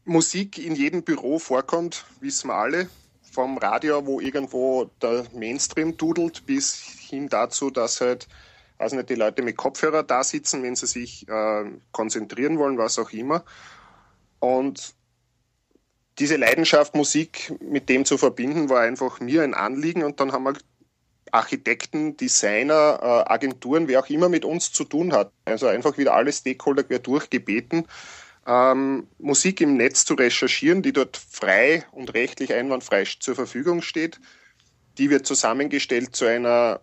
Musik 0.04 0.58
in 0.58 0.74
jedem 0.74 1.02
Büro 1.02 1.38
vorkommt, 1.38 2.06
wissen 2.20 2.48
wir 2.48 2.54
alle. 2.54 2.88
Vom 3.32 3.58
Radio, 3.58 4.06
wo 4.06 4.18
irgendwo 4.18 4.90
der 5.02 5.26
Mainstream 5.34 5.96
dudelt, 5.98 6.46
bis 6.46 6.74
hin 6.74 7.28
dazu, 7.28 7.70
dass 7.70 8.00
halt, 8.00 8.28
also 8.78 8.96
nicht 8.96 9.08
die 9.08 9.14
Leute 9.14 9.42
mit 9.42 9.56
Kopfhörer 9.56 10.02
da 10.02 10.22
sitzen, 10.22 10.62
wenn 10.62 10.76
sie 10.76 10.86
sich 10.86 11.28
äh, 11.28 11.64
konzentrieren 11.92 12.58
wollen, 12.58 12.78
was 12.78 12.98
auch 12.98 13.10
immer. 13.10 13.44
Und 14.38 14.94
diese 16.18 16.36
Leidenschaft, 16.36 16.94
Musik 16.94 17.54
mit 17.60 17.88
dem 17.88 18.04
zu 18.04 18.18
verbinden, 18.18 18.68
war 18.68 18.80
einfach 18.80 19.20
mir 19.20 19.42
ein 19.42 19.54
Anliegen. 19.54 20.02
Und 20.02 20.20
dann 20.20 20.32
haben 20.32 20.44
wir 20.44 20.54
Architekten, 21.32 22.16
Designer, 22.16 22.98
äh, 23.02 23.32
Agenturen, 23.32 23.88
wer 23.88 24.00
auch 24.00 24.08
immer 24.08 24.28
mit 24.28 24.44
uns 24.44 24.72
zu 24.72 24.84
tun 24.84 25.12
hat. 25.12 25.32
Also 25.44 25.66
einfach 25.66 25.98
wieder 25.98 26.14
alle 26.14 26.32
Stakeholder 26.32 26.84
quer 26.84 26.98
durchgebeten, 26.98 27.86
ähm, 28.46 29.08
Musik 29.18 29.60
im 29.60 29.76
Netz 29.76 30.04
zu 30.04 30.14
recherchieren, 30.14 30.82
die 30.82 30.92
dort 30.92 31.16
frei 31.16 31.84
und 31.92 32.14
rechtlich 32.14 32.54
einwandfrei 32.54 33.04
zur 33.04 33.34
Verfügung 33.34 33.82
steht. 33.82 34.20
Die 34.98 35.10
wird 35.10 35.26
zusammengestellt 35.26 36.14
zu 36.14 36.26
einer 36.26 36.80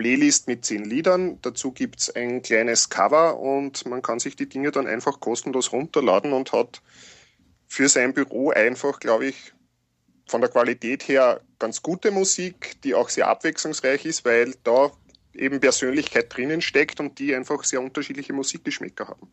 Playlist 0.00 0.48
mit 0.48 0.64
zehn 0.64 0.84
Liedern. 0.84 1.38
Dazu 1.42 1.72
gibt 1.72 2.00
es 2.00 2.16
ein 2.16 2.40
kleines 2.40 2.88
Cover 2.88 3.38
und 3.38 3.84
man 3.84 4.00
kann 4.00 4.18
sich 4.18 4.34
die 4.34 4.48
Dinge 4.48 4.70
dann 4.70 4.86
einfach 4.86 5.20
kostenlos 5.20 5.72
runterladen 5.72 6.32
und 6.32 6.52
hat 6.52 6.80
für 7.68 7.86
sein 7.86 8.14
Büro 8.14 8.48
einfach, 8.48 8.98
glaube 8.98 9.26
ich, 9.26 9.52
von 10.26 10.40
der 10.40 10.48
Qualität 10.48 11.06
her 11.06 11.42
ganz 11.58 11.82
gute 11.82 12.12
Musik, 12.12 12.80
die 12.82 12.94
auch 12.94 13.10
sehr 13.10 13.28
abwechslungsreich 13.28 14.06
ist, 14.06 14.24
weil 14.24 14.54
da 14.64 14.90
eben 15.34 15.60
Persönlichkeit 15.60 16.34
drinnen 16.34 16.62
steckt 16.62 16.98
und 16.98 17.18
die 17.18 17.34
einfach 17.34 17.62
sehr 17.64 17.82
unterschiedliche 17.82 18.32
Musikgeschmäcker 18.32 19.06
haben 19.06 19.30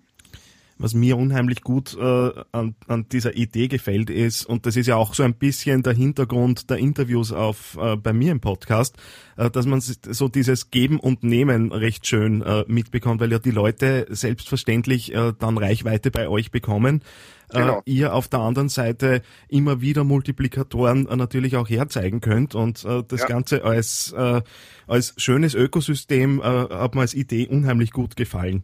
was 0.79 0.93
mir 0.93 1.17
unheimlich 1.17 1.61
gut 1.61 1.97
äh, 1.99 2.31
an, 2.51 2.75
an 2.87 3.07
dieser 3.09 3.35
Idee 3.35 3.67
gefällt 3.67 4.09
ist, 4.09 4.45
und 4.45 4.65
das 4.65 4.75
ist 4.75 4.87
ja 4.87 4.95
auch 4.95 5.13
so 5.13 5.23
ein 5.23 5.33
bisschen 5.33 5.83
der 5.83 5.93
Hintergrund 5.93 6.69
der 6.69 6.77
Interviews 6.77 7.31
auf 7.31 7.77
äh, 7.81 7.95
bei 7.95 8.13
mir 8.13 8.31
im 8.31 8.39
Podcast, 8.39 8.97
äh, 9.37 9.49
dass 9.49 9.65
man 9.65 9.81
so 9.81 10.27
dieses 10.27 10.69
Geben 10.71 10.99
und 10.99 11.23
Nehmen 11.23 11.71
recht 11.71 12.05
schön 12.05 12.41
äh, 12.41 12.63
mitbekommt, 12.67 13.21
weil 13.21 13.31
ja 13.31 13.39
die 13.39 13.51
Leute 13.51 14.07
selbstverständlich 14.09 15.13
äh, 15.13 15.33
dann 15.37 15.57
Reichweite 15.57 16.11
bei 16.11 16.27
euch 16.27 16.51
bekommen. 16.51 17.01
Äh, 17.49 17.59
genau. 17.59 17.79
Äh, 17.79 17.81
ihr 17.91 18.13
auf 18.13 18.27
der 18.27 18.39
anderen 18.39 18.69
Seite 18.69 19.21
immer 19.47 19.81
wieder 19.81 20.03
Multiplikatoren 20.03 21.07
äh, 21.07 21.15
natürlich 21.15 21.55
auch 21.55 21.69
herzeigen 21.69 22.21
könnt 22.21 22.55
und 22.55 22.83
äh, 22.85 23.03
das 23.07 23.21
ja. 23.21 23.27
Ganze 23.27 23.63
als, 23.63 24.13
äh, 24.15 24.41
als 24.85 25.13
schönes 25.17 25.55
Ökosystem 25.55 26.39
äh, 26.39 26.43
hat 26.43 26.95
mir 26.95 27.01
als 27.01 27.13
Idee 27.13 27.47
unheimlich 27.47 27.91
gut 27.91 28.15
gefallen. 28.15 28.63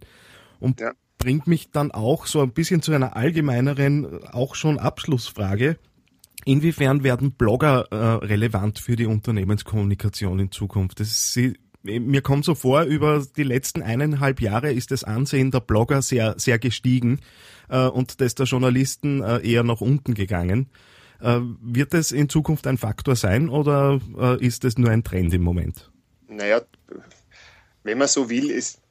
Und 0.60 0.80
ja 0.80 0.92
bringt 1.24 1.48
mich 1.48 1.72
dann 1.72 1.92
auch 1.92 2.26
so 2.26 2.42
ein 2.42 2.52
bisschen 2.52 2.82
zu 2.82 2.92
einer 2.92 3.16
allgemeineren, 3.16 4.26
auch 4.26 4.56
schon 4.56 4.78
Abschlussfrage. 4.78 5.78
Inwiefern 6.44 7.06
werden 7.06 7.32
Blogger 7.32 7.88
äh, 7.92 8.26
relevant 8.26 8.78
für 8.78 8.98
die 8.98 9.06
Unternehmenskommunikation 9.06 10.38
in 10.40 10.52
Zukunft? 10.52 11.00
Das 11.00 11.08
ist, 11.08 11.32
sie, 11.32 11.54
mir 11.82 12.22
kommt 12.22 12.44
so 12.44 12.56
vor, 12.56 12.84
über 12.84 13.26
die 13.38 13.44
letzten 13.44 13.82
eineinhalb 13.82 14.42
Jahre 14.42 14.74
ist 14.74 14.92
das 14.92 15.06
Ansehen 15.06 15.50
der 15.50 15.62
Blogger 15.62 16.02
sehr, 16.02 16.36
sehr 16.38 16.60
gestiegen 16.60 17.22
äh, 17.70 17.88
und 17.88 18.20
das 18.20 18.36
der 18.36 18.46
Journalisten 18.46 19.24
äh, 19.24 19.40
eher 19.50 19.64
nach 19.64 19.80
unten 19.80 20.16
gegangen. 20.16 20.68
Äh, 21.22 21.40
wird 21.62 21.94
es 21.94 22.12
in 22.12 22.28
Zukunft 22.28 22.68
ein 22.68 22.78
Faktor 22.78 23.16
sein 23.16 23.48
oder 23.48 24.02
äh, 24.20 24.46
ist 24.46 24.66
es 24.66 24.78
nur 24.78 24.90
ein 24.90 25.06
Trend 25.06 25.34
im 25.34 25.44
Moment? 25.44 25.90
Naja, 26.28 26.60
wenn 27.84 27.98
man 27.98 28.10
so 28.10 28.30
will, 28.30 28.50
ist 28.50 28.82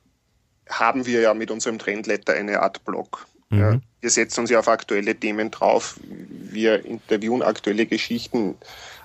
haben 0.73 1.07
wir 1.07 1.21
ja 1.21 1.35
mit 1.35 1.51
unserem 1.51 1.79
Trendletter 1.79 2.35
eine 2.35 2.61
Art 2.61 2.85
Blog. 2.85 3.27
Mhm. 3.51 3.59
Ja, 3.59 3.81
wir 4.01 4.11
setzen 4.11 4.41
uns 4.41 4.51
ja 4.51 4.59
auf 4.59 4.69
aktuelle 4.69 5.15
Themen 5.15 5.51
drauf. 5.51 5.99
Wir 6.03 6.85
interviewen 6.85 7.43
aktuelle 7.43 7.87
Geschichten. 7.87 8.57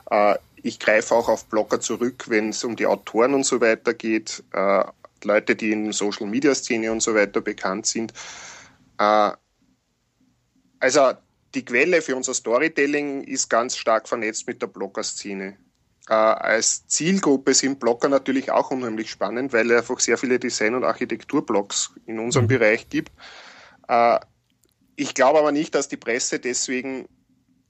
Äh, 0.09 0.35
ich 0.63 0.79
greife 0.79 1.13
auch 1.13 1.29
auf 1.29 1.45
Blogger 1.45 1.79
zurück, 1.79 2.25
wenn 2.27 2.49
es 2.49 2.63
um 2.63 2.75
die 2.75 2.87
Autoren 2.87 3.33
und 3.33 3.45
so 3.45 3.61
weiter 3.61 3.93
geht. 3.93 4.43
Äh, 4.53 4.83
Leute, 5.23 5.55
die 5.55 5.71
in 5.71 5.91
Social 5.91 6.27
Media 6.27 6.53
Szene 6.55 6.91
und 6.91 7.01
so 7.01 7.13
weiter 7.13 7.41
bekannt 7.41 7.85
sind. 7.85 8.13
Äh, 8.97 9.31
also 10.79 11.13
die 11.53 11.65
Quelle 11.65 12.01
für 12.01 12.15
unser 12.15 12.33
Storytelling 12.33 13.23
ist 13.23 13.49
ganz 13.49 13.77
stark 13.77 14.07
vernetzt 14.07 14.47
mit 14.47 14.61
der 14.61 14.67
Blogger-Szene. 14.67 15.57
Äh, 16.09 16.13
als 16.13 16.87
Zielgruppe 16.87 17.53
sind 17.53 17.79
Blogger 17.79 18.07
natürlich 18.07 18.51
auch 18.51 18.71
unheimlich 18.71 19.11
spannend, 19.11 19.51
weil 19.51 19.69
es 19.71 19.79
einfach 19.79 19.99
sehr 19.99 20.17
viele 20.17 20.39
Design- 20.39 20.75
und 20.75 20.85
Architekturblogs 20.85 21.91
in 22.05 22.19
unserem 22.19 22.45
mhm. 22.45 22.49
Bereich 22.49 22.89
gibt. 22.89 23.11
Äh, 23.87 24.19
ich 24.95 25.13
glaube 25.13 25.39
aber 25.39 25.51
nicht, 25.51 25.75
dass 25.75 25.89
die 25.89 25.97
Presse 25.97 26.39
deswegen, 26.39 27.07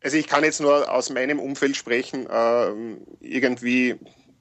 also 0.03 0.17
ich 0.17 0.27
kann 0.27 0.43
jetzt 0.43 0.61
nur 0.61 0.91
aus 0.91 1.09
meinem 1.09 1.39
Umfeld 1.39 1.75
sprechen, 1.75 2.27
äh, 2.27 2.73
irgendwie 3.21 3.95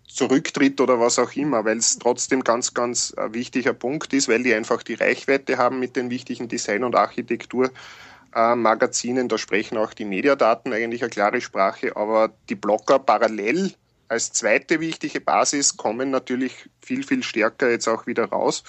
zurücktritt 0.06 0.78
oder 0.80 1.00
was 1.00 1.18
auch 1.18 1.32
immer, 1.32 1.64
weil 1.64 1.78
es 1.78 1.98
trotzdem 1.98 2.44
ganz, 2.44 2.74
ganz 2.74 3.14
ein 3.14 3.34
wichtiger 3.34 3.72
Punkt 3.72 4.12
ist, 4.12 4.28
weil 4.28 4.42
die 4.42 4.54
einfach 4.54 4.82
die 4.82 4.94
Reichweite 4.94 5.56
haben 5.58 5.80
mit 5.80 5.96
den 5.96 6.10
wichtigen 6.10 6.48
Design- 6.48 6.84
und 6.84 6.94
Architekturmagazinen. 6.94 9.28
Da 9.28 9.38
sprechen 9.38 9.78
auch 9.78 9.94
die 9.94 10.04
Mediadaten 10.04 10.72
eigentlich 10.72 11.02
eine 11.02 11.10
klare 11.10 11.40
Sprache, 11.40 11.96
aber 11.96 12.32
die 12.48 12.54
Blogger 12.54 12.98
parallel 12.98 13.72
als 14.08 14.32
zweite 14.32 14.80
wichtige 14.80 15.20
Basis 15.20 15.76
kommen 15.76 16.10
natürlich 16.10 16.68
viel, 16.84 17.04
viel 17.04 17.22
stärker 17.22 17.70
jetzt 17.70 17.88
auch 17.88 18.06
wieder 18.06 18.26
raus, 18.26 18.62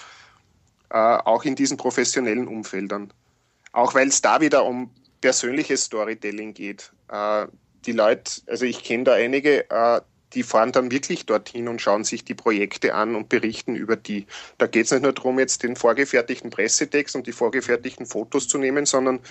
äh, 0.89 0.98
auch 0.98 1.44
in 1.46 1.56
diesen 1.56 1.77
professionellen 1.77 2.48
Umfeldern. 2.48 3.13
Auch 3.72 3.94
weil 3.94 4.08
es 4.08 4.22
da 4.22 4.41
wieder 4.41 4.65
um 4.65 4.91
persönliches 5.22 5.84
Storytelling 5.84 6.53
geht. 6.53 6.91
Äh, 7.10 7.48
die 7.86 7.91
Leute, 7.91 8.41
also 8.48 8.65
ich 8.65 8.84
kenne 8.84 9.06
da 9.06 9.13
einige, 9.13 9.70
äh, 9.70 10.01
die 10.34 10.44
fahren 10.44 10.72
dann 10.72 10.91
wirklich 10.91 11.25
dorthin 11.25 11.67
und 11.67 11.82
schauen 11.82 12.03
sich 12.03 12.25
die 12.25 12.34
Projekte 12.34 12.94
an 12.94 13.15
und 13.15 13.29
berichten 13.29 13.75
über 13.75 13.96
die. 13.96 14.27
Da 14.58 14.67
geht 14.67 14.86
es 14.86 14.91
nicht 14.91 15.03
nur 15.03 15.13
darum, 15.13 15.39
jetzt 15.39 15.63
den 15.63 15.75
vorgefertigten 15.75 16.50
Pressetext 16.50 17.15
und 17.15 17.27
die 17.27 17.32
vorgefertigten 17.32 18.06
Fotos 18.06 18.48
zu 18.48 18.58
nehmen, 18.58 18.86
sondern 18.86 19.22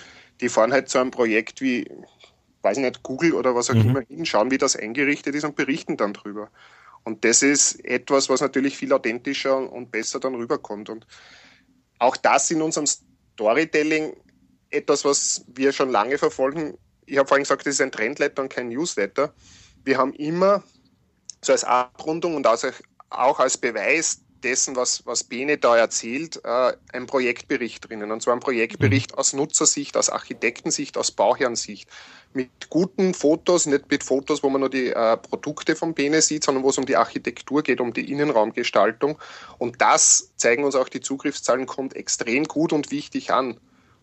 die 0.41 0.49
fahren 0.49 0.73
halt 0.73 0.89
zu 0.89 0.97
einem 0.97 1.11
Projekt 1.11 1.61
wie 1.61 1.89
weiß 2.61 2.77
ich 2.77 2.83
nicht, 2.83 3.03
Google 3.03 3.33
oder 3.33 3.55
was 3.55 3.69
auch 3.69 3.75
mhm. 3.75 3.89
immer 3.89 4.01
hinschauen, 4.01 4.51
wie 4.51 4.57
das 4.57 4.75
eingerichtet 4.75 5.35
ist 5.35 5.43
und 5.43 5.55
berichten 5.55 5.97
dann 5.97 6.13
drüber. 6.13 6.49
Und 7.03 7.23
das 7.23 7.41
ist 7.41 7.83
etwas, 7.85 8.29
was 8.29 8.41
natürlich 8.41 8.75
viel 8.75 8.91
authentischer 8.91 9.71
und 9.71 9.91
besser 9.91 10.19
dann 10.19 10.35
rüberkommt. 10.35 10.89
Und 10.89 11.07
auch 11.99 12.17
das 12.17 12.51
in 12.51 12.61
unserem 12.61 12.85
Storytelling 12.85 14.13
etwas, 14.69 15.05
was 15.05 15.45
wir 15.47 15.71
schon 15.71 15.89
lange 15.89 16.17
verfolgen. 16.17 16.77
Ich 17.05 17.17
habe 17.17 17.27
vorhin 17.27 17.43
gesagt, 17.43 17.65
das 17.65 17.75
ist 17.75 17.81
ein 17.81 17.91
Trendletter 17.91 18.41
und 18.41 18.49
kein 18.49 18.67
Newsletter. 18.67 19.33
Wir 19.85 19.97
haben 19.97 20.13
immer 20.13 20.63
so 21.41 21.53
als 21.53 21.63
Abrundung 21.63 22.35
und 22.35 22.45
auch 22.45 23.39
als 23.39 23.57
Beweis 23.57 24.21
dessen, 24.43 24.75
was, 24.75 25.05
was 25.05 25.23
Bene 25.23 25.57
da 25.57 25.77
erzählt, 25.77 26.41
äh, 26.43 26.73
ein 26.93 27.07
Projektbericht 27.07 27.89
drinnen. 27.89 28.11
Und 28.11 28.21
zwar 28.21 28.33
ein 28.33 28.39
Projektbericht 28.39 29.11
mhm. 29.11 29.17
aus 29.17 29.33
Nutzersicht, 29.33 29.97
aus 29.97 30.09
Architektensicht, 30.09 30.97
aus 30.97 31.11
Bauherrensicht. 31.11 31.89
Mit 32.33 32.69
guten 32.69 33.13
Fotos, 33.13 33.65
nicht 33.65 33.89
mit 33.89 34.03
Fotos, 34.03 34.43
wo 34.43 34.49
man 34.49 34.61
nur 34.61 34.69
die 34.69 34.89
äh, 34.89 35.17
Produkte 35.17 35.75
von 35.75 35.93
Bene 35.93 36.21
sieht, 36.21 36.43
sondern 36.43 36.63
wo 36.63 36.69
es 36.69 36.77
um 36.77 36.85
die 36.85 36.97
Architektur 36.97 37.63
geht, 37.63 37.81
um 37.81 37.93
die 37.93 38.11
Innenraumgestaltung. 38.11 39.17
Und 39.57 39.81
das 39.81 40.31
zeigen 40.35 40.63
uns 40.63 40.75
auch 40.75 40.89
die 40.89 41.01
Zugriffszahlen, 41.01 41.65
kommt 41.65 41.95
extrem 41.95 42.43
gut 42.45 42.73
und 42.73 42.91
wichtig 42.91 43.31
an. 43.31 43.59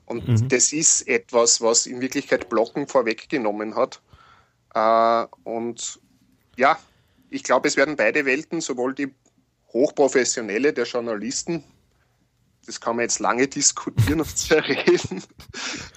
Und 0.06 0.26
mhm. 0.26 0.48
das 0.48 0.72
ist 0.72 1.06
etwas, 1.06 1.60
was 1.60 1.86
in 1.86 2.00
Wirklichkeit 2.00 2.48
Blocken 2.48 2.88
vorweggenommen 2.88 3.76
hat. 3.76 4.00
Äh, 4.74 5.26
und 5.44 6.00
ja, 6.56 6.78
ich 7.30 7.42
glaube, 7.42 7.68
es 7.68 7.76
werden 7.76 7.96
beide 7.96 8.24
Welten, 8.24 8.60
sowohl 8.60 8.94
die 8.94 9.12
Hochprofessionelle 9.75 10.73
der 10.73 10.85
Journalisten, 10.85 11.64
das 12.64 12.81
kann 12.81 12.97
man 12.97 13.02
jetzt 13.02 13.19
lange 13.19 13.47
diskutieren 13.49 14.21
und 14.21 14.38
zerreden, 14.38 15.23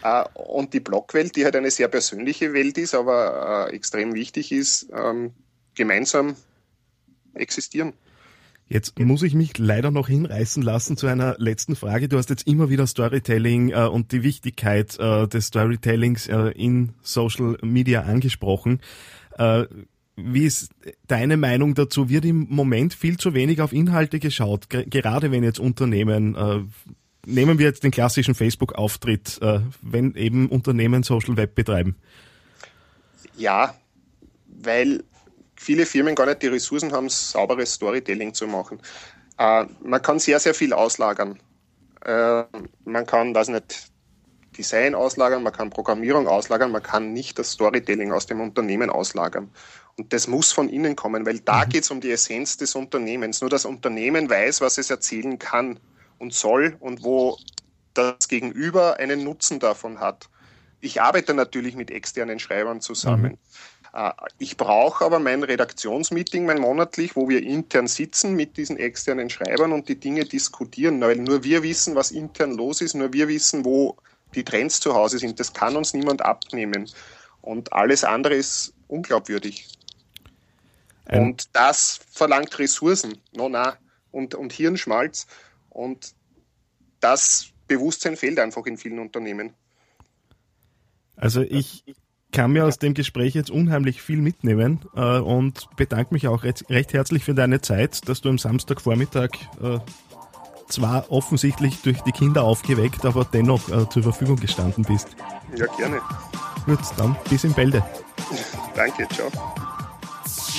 äh, 0.03 0.23
und 0.33 0.73
die 0.73 0.79
Blogwelt, 0.79 1.35
die 1.35 1.45
halt 1.45 1.55
eine 1.55 1.71
sehr 1.71 1.87
persönliche 1.87 2.53
Welt 2.53 2.77
ist, 2.77 2.93
aber 2.93 3.69
äh, 3.69 3.75
extrem 3.75 4.13
wichtig 4.13 4.51
ist, 4.51 4.87
ähm, 4.91 5.31
gemeinsam 5.75 6.35
existieren. 7.35 7.93
Jetzt 8.69 8.99
muss 8.99 9.23
ich 9.23 9.33
mich 9.33 9.57
leider 9.57 9.91
noch 9.91 10.09
hinreißen 10.09 10.61
lassen 10.61 10.97
zu 10.97 11.07
einer 11.07 11.35
letzten 11.37 11.77
Frage. 11.77 12.09
Du 12.09 12.17
hast 12.17 12.29
jetzt 12.29 12.47
immer 12.47 12.69
wieder 12.69 12.85
Storytelling 12.85 13.69
äh, 13.69 13.87
und 13.87 14.11
die 14.11 14.23
Wichtigkeit 14.23 14.97
des 14.99 15.45
Storytellings 15.45 16.27
in 16.27 16.93
Social 17.01 17.57
Media 17.61 18.01
angesprochen. 18.01 18.81
Wie 20.19 20.45
ist 20.45 20.71
deine 21.05 21.37
Meinung 21.37 21.75
dazu? 21.75 22.09
Wird 22.09 22.25
im 22.25 22.47
Moment 22.49 22.95
viel 22.95 23.17
zu 23.17 23.35
wenig 23.35 23.61
auf 23.61 23.71
Inhalte 23.71 24.19
geschaut, 24.19 24.67
gerade 24.69 25.31
wenn 25.31 25.43
jetzt 25.43 25.59
Unternehmen, 25.59 26.35
äh, 26.35 26.61
nehmen 27.27 27.59
wir 27.59 27.67
jetzt 27.67 27.83
den 27.83 27.91
klassischen 27.91 28.33
Facebook-Auftritt, 28.33 29.39
äh, 29.43 29.59
wenn 29.83 30.15
eben 30.15 30.49
Unternehmen 30.49 31.03
Social 31.03 31.37
Web 31.37 31.53
betreiben? 31.53 31.95
Ja, 33.35 33.75
weil 34.47 35.03
viele 35.55 35.85
Firmen 35.85 36.15
gar 36.15 36.25
nicht 36.25 36.41
die 36.41 36.47
Ressourcen 36.47 36.91
haben, 36.93 37.09
sauberes 37.09 37.75
Storytelling 37.75 38.33
zu 38.33 38.47
machen. 38.47 38.79
Äh, 39.37 39.65
man 39.83 40.01
kann 40.01 40.17
sehr, 40.17 40.39
sehr 40.39 40.55
viel 40.55 40.73
auslagern. 40.73 41.39
Äh, 42.03 42.43
man 42.85 43.05
kann, 43.05 43.35
weiß 43.35 43.49
nicht, 43.49 43.91
Design 44.57 44.95
auslagern, 44.95 45.43
man 45.43 45.53
kann 45.53 45.69
Programmierung 45.69 46.27
auslagern, 46.27 46.71
man 46.71 46.81
kann 46.81 47.13
nicht 47.13 47.37
das 47.37 47.51
Storytelling 47.51 48.11
aus 48.11 48.25
dem 48.25 48.41
Unternehmen 48.41 48.89
auslagern. 48.89 49.51
Und 49.97 50.13
das 50.13 50.27
muss 50.27 50.51
von 50.51 50.69
innen 50.69 50.95
kommen, 50.95 51.25
weil 51.25 51.39
da 51.39 51.65
mhm. 51.65 51.69
geht 51.69 51.83
es 51.83 51.91
um 51.91 52.01
die 52.01 52.11
Essenz 52.11 52.57
des 52.57 52.75
Unternehmens. 52.75 53.41
Nur 53.41 53.49
das 53.49 53.65
Unternehmen 53.65 54.29
weiß, 54.29 54.61
was 54.61 54.77
es 54.77 54.89
erzählen 54.89 55.39
kann 55.39 55.79
und 56.19 56.33
soll 56.33 56.77
und 56.79 57.03
wo 57.03 57.37
das 57.93 58.27
Gegenüber 58.27 58.97
einen 58.97 59.23
Nutzen 59.23 59.59
davon 59.59 59.99
hat. 59.99 60.29
Ich 60.81 61.01
arbeite 61.01 61.33
natürlich 61.33 61.75
mit 61.75 61.89
externen 61.89 62.37
Schreibern 62.37 62.79
zusammen. 62.79 63.31
Mhm. 63.31 63.37
Äh, 63.93 64.11
ich 64.37 64.55
brauche 64.57 65.03
aber 65.03 65.17
mein 65.17 65.41
Redaktionsmeeting, 65.41 66.45
mein 66.45 66.61
monatlich, 66.61 67.15
wo 67.15 67.27
wir 67.27 67.41
intern 67.41 67.87
sitzen 67.87 68.35
mit 68.35 68.57
diesen 68.57 68.77
externen 68.77 69.31
Schreibern 69.31 69.71
und 69.71 69.89
die 69.89 69.99
Dinge 69.99 70.25
diskutieren, 70.25 71.01
weil 71.01 71.17
nur 71.17 71.43
wir 71.43 71.63
wissen, 71.63 71.95
was 71.95 72.11
intern 72.11 72.51
los 72.51 72.81
ist, 72.81 72.93
nur 72.93 73.13
wir 73.13 73.27
wissen, 73.27 73.65
wo 73.65 73.97
die 74.35 74.43
Trends 74.43 74.79
zu 74.79 74.93
Hause 74.93 75.17
sind. 75.17 75.39
Das 75.39 75.53
kann 75.53 75.75
uns 75.75 75.93
niemand 75.95 76.21
abnehmen. 76.21 76.87
Und 77.41 77.73
alles 77.73 78.03
andere 78.03 78.35
ist 78.35 78.73
unglaubwürdig. 78.87 79.67
Ähm. 81.09 81.23
Und 81.23 81.55
das 81.55 81.99
verlangt 82.11 82.57
Ressourcen, 82.59 83.17
no, 83.33 83.49
na, 83.49 83.77
und, 84.11 84.35
und 84.35 84.53
Hirnschmalz. 84.53 85.27
Und 85.69 86.13
das 86.99 87.47
Bewusstsein 87.67 88.17
fehlt 88.17 88.39
einfach 88.39 88.65
in 88.65 88.77
vielen 88.77 88.99
Unternehmen. 88.99 89.53
Also 91.15 91.41
ich 91.41 91.83
kann 92.31 92.51
mir 92.51 92.65
aus 92.65 92.77
dem 92.77 92.93
Gespräch 92.93 93.33
jetzt 93.33 93.49
unheimlich 93.49 94.01
viel 94.01 94.21
mitnehmen 94.21 94.81
äh, 94.95 95.19
und 95.19 95.67
bedanke 95.75 96.13
mich 96.13 96.27
auch 96.27 96.43
recht, 96.43 96.69
recht, 96.69 96.93
herzlich 96.93 97.23
für 97.23 97.33
deine 97.33 97.61
Zeit, 97.61 98.07
dass 98.07 98.21
du 98.21 98.29
am 98.29 98.37
Samstagvormittag 98.37 99.29
äh, 99.61 99.79
zwar 100.69 101.11
offensichtlich 101.11 101.81
durch 101.81 102.01
die 102.01 102.11
Kinder 102.11 102.43
aufgeweckt, 102.43 103.05
aber 103.05 103.25
dennoch 103.25 103.69
äh, 103.69 103.89
zur 103.89 104.03
Verfügung 104.03 104.35
gestanden 104.37 104.83
bist. 104.83 105.07
Ja, 105.55 105.65
gerne. 105.77 106.01
Gut, 106.65 106.79
dann 106.97 107.15
bis 107.29 107.43
in 107.43 107.53
Bälde. 107.53 107.83
Danke, 108.75 109.07
ciao. 109.09 109.31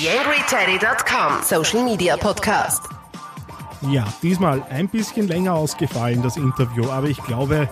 YangryTeddy.com 0.01 1.43
Social 1.43 1.83
Media 1.83 2.15
Podcast. 2.15 2.83
Ja, 3.81 4.07
diesmal 4.23 4.63
ein 4.69 4.87
bisschen 4.87 5.27
länger 5.27 5.53
ausgefallen, 5.53 6.23
das 6.23 6.37
Interview, 6.37 6.89
aber 6.89 7.07
ich 7.07 7.21
glaube, 7.23 7.67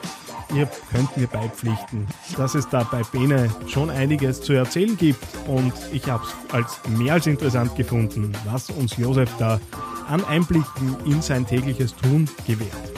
ihr 0.54 0.68
könnt 0.92 1.16
mir 1.16 1.28
beipflichten, 1.28 2.06
dass 2.36 2.54
es 2.54 2.68
da 2.68 2.84
bei 2.84 3.02
Bene 3.14 3.50
schon 3.68 3.90
einiges 3.90 4.42
zu 4.42 4.52
erzählen 4.52 4.98
gibt 4.98 5.24
und 5.48 5.72
ich 5.94 6.10
habe 6.10 6.26
es 6.26 6.54
als 6.54 6.82
mehr 6.98 7.14
als 7.14 7.28
interessant 7.28 7.78
gefunden, 7.78 8.34
was 8.44 8.72
uns 8.72 8.98
Josef 8.98 9.30
da 9.40 9.62
an 10.10 10.26
Einblicken 10.26 10.98
in 11.06 11.22
sein 11.22 11.48
tägliches 11.48 11.96
Tun 11.96 12.28
gewährt. 12.46 12.92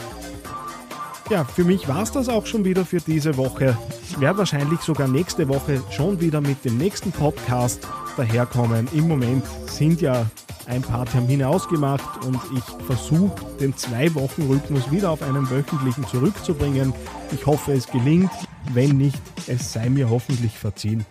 Ja, 1.30 1.44
für 1.44 1.62
mich 1.62 1.86
war 1.86 2.02
es 2.02 2.10
das 2.10 2.28
auch 2.28 2.46
schon 2.46 2.64
wieder 2.64 2.84
für 2.84 3.00
diese 3.00 3.36
Woche. 3.36 3.78
Ich 4.08 4.18
werde 4.18 4.38
wahrscheinlich 4.38 4.80
sogar 4.80 5.06
nächste 5.06 5.46
Woche 5.46 5.80
schon 5.92 6.20
wieder 6.20 6.40
mit 6.40 6.64
dem 6.64 6.78
nächsten 6.78 7.12
Podcast 7.12 7.86
daherkommen. 8.16 8.88
Im 8.92 9.08
Moment 9.08 9.44
sind 9.66 10.00
ja 10.00 10.26
ein 10.66 10.82
paar 10.82 11.06
Termine 11.06 11.48
ausgemacht 11.48 12.24
und 12.24 12.40
ich 12.56 12.84
versuche 12.86 13.34
den 13.58 13.76
Zwei-Wochen-Rhythmus 13.76 14.90
wieder 14.90 15.10
auf 15.10 15.22
einen 15.22 15.48
wöchentlichen 15.50 16.06
zurückzubringen. 16.06 16.92
Ich 17.32 17.46
hoffe, 17.46 17.72
es 17.72 17.86
gelingt. 17.86 18.30
Wenn 18.72 18.98
nicht, 18.98 19.20
es 19.46 19.72
sei 19.72 19.88
mir 19.88 20.08
hoffentlich 20.10 20.56
verziehen. 20.58 21.04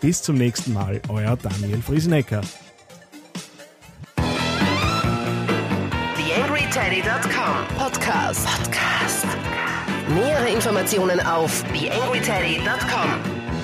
Bis 0.00 0.22
zum 0.22 0.36
nächsten 0.36 0.72
Mal, 0.72 1.00
euer 1.08 1.36
Daniel 1.36 1.80
Friesenecker. 1.80 2.40
TheAngryTeddy.com 6.16 7.78
Podcast. 7.78 8.46
Podcast. 8.46 9.26
Nähere 10.08 10.48
Informationen 10.48 11.20
auf 11.20 11.62
TheAngryTeddy.com 11.72 13.33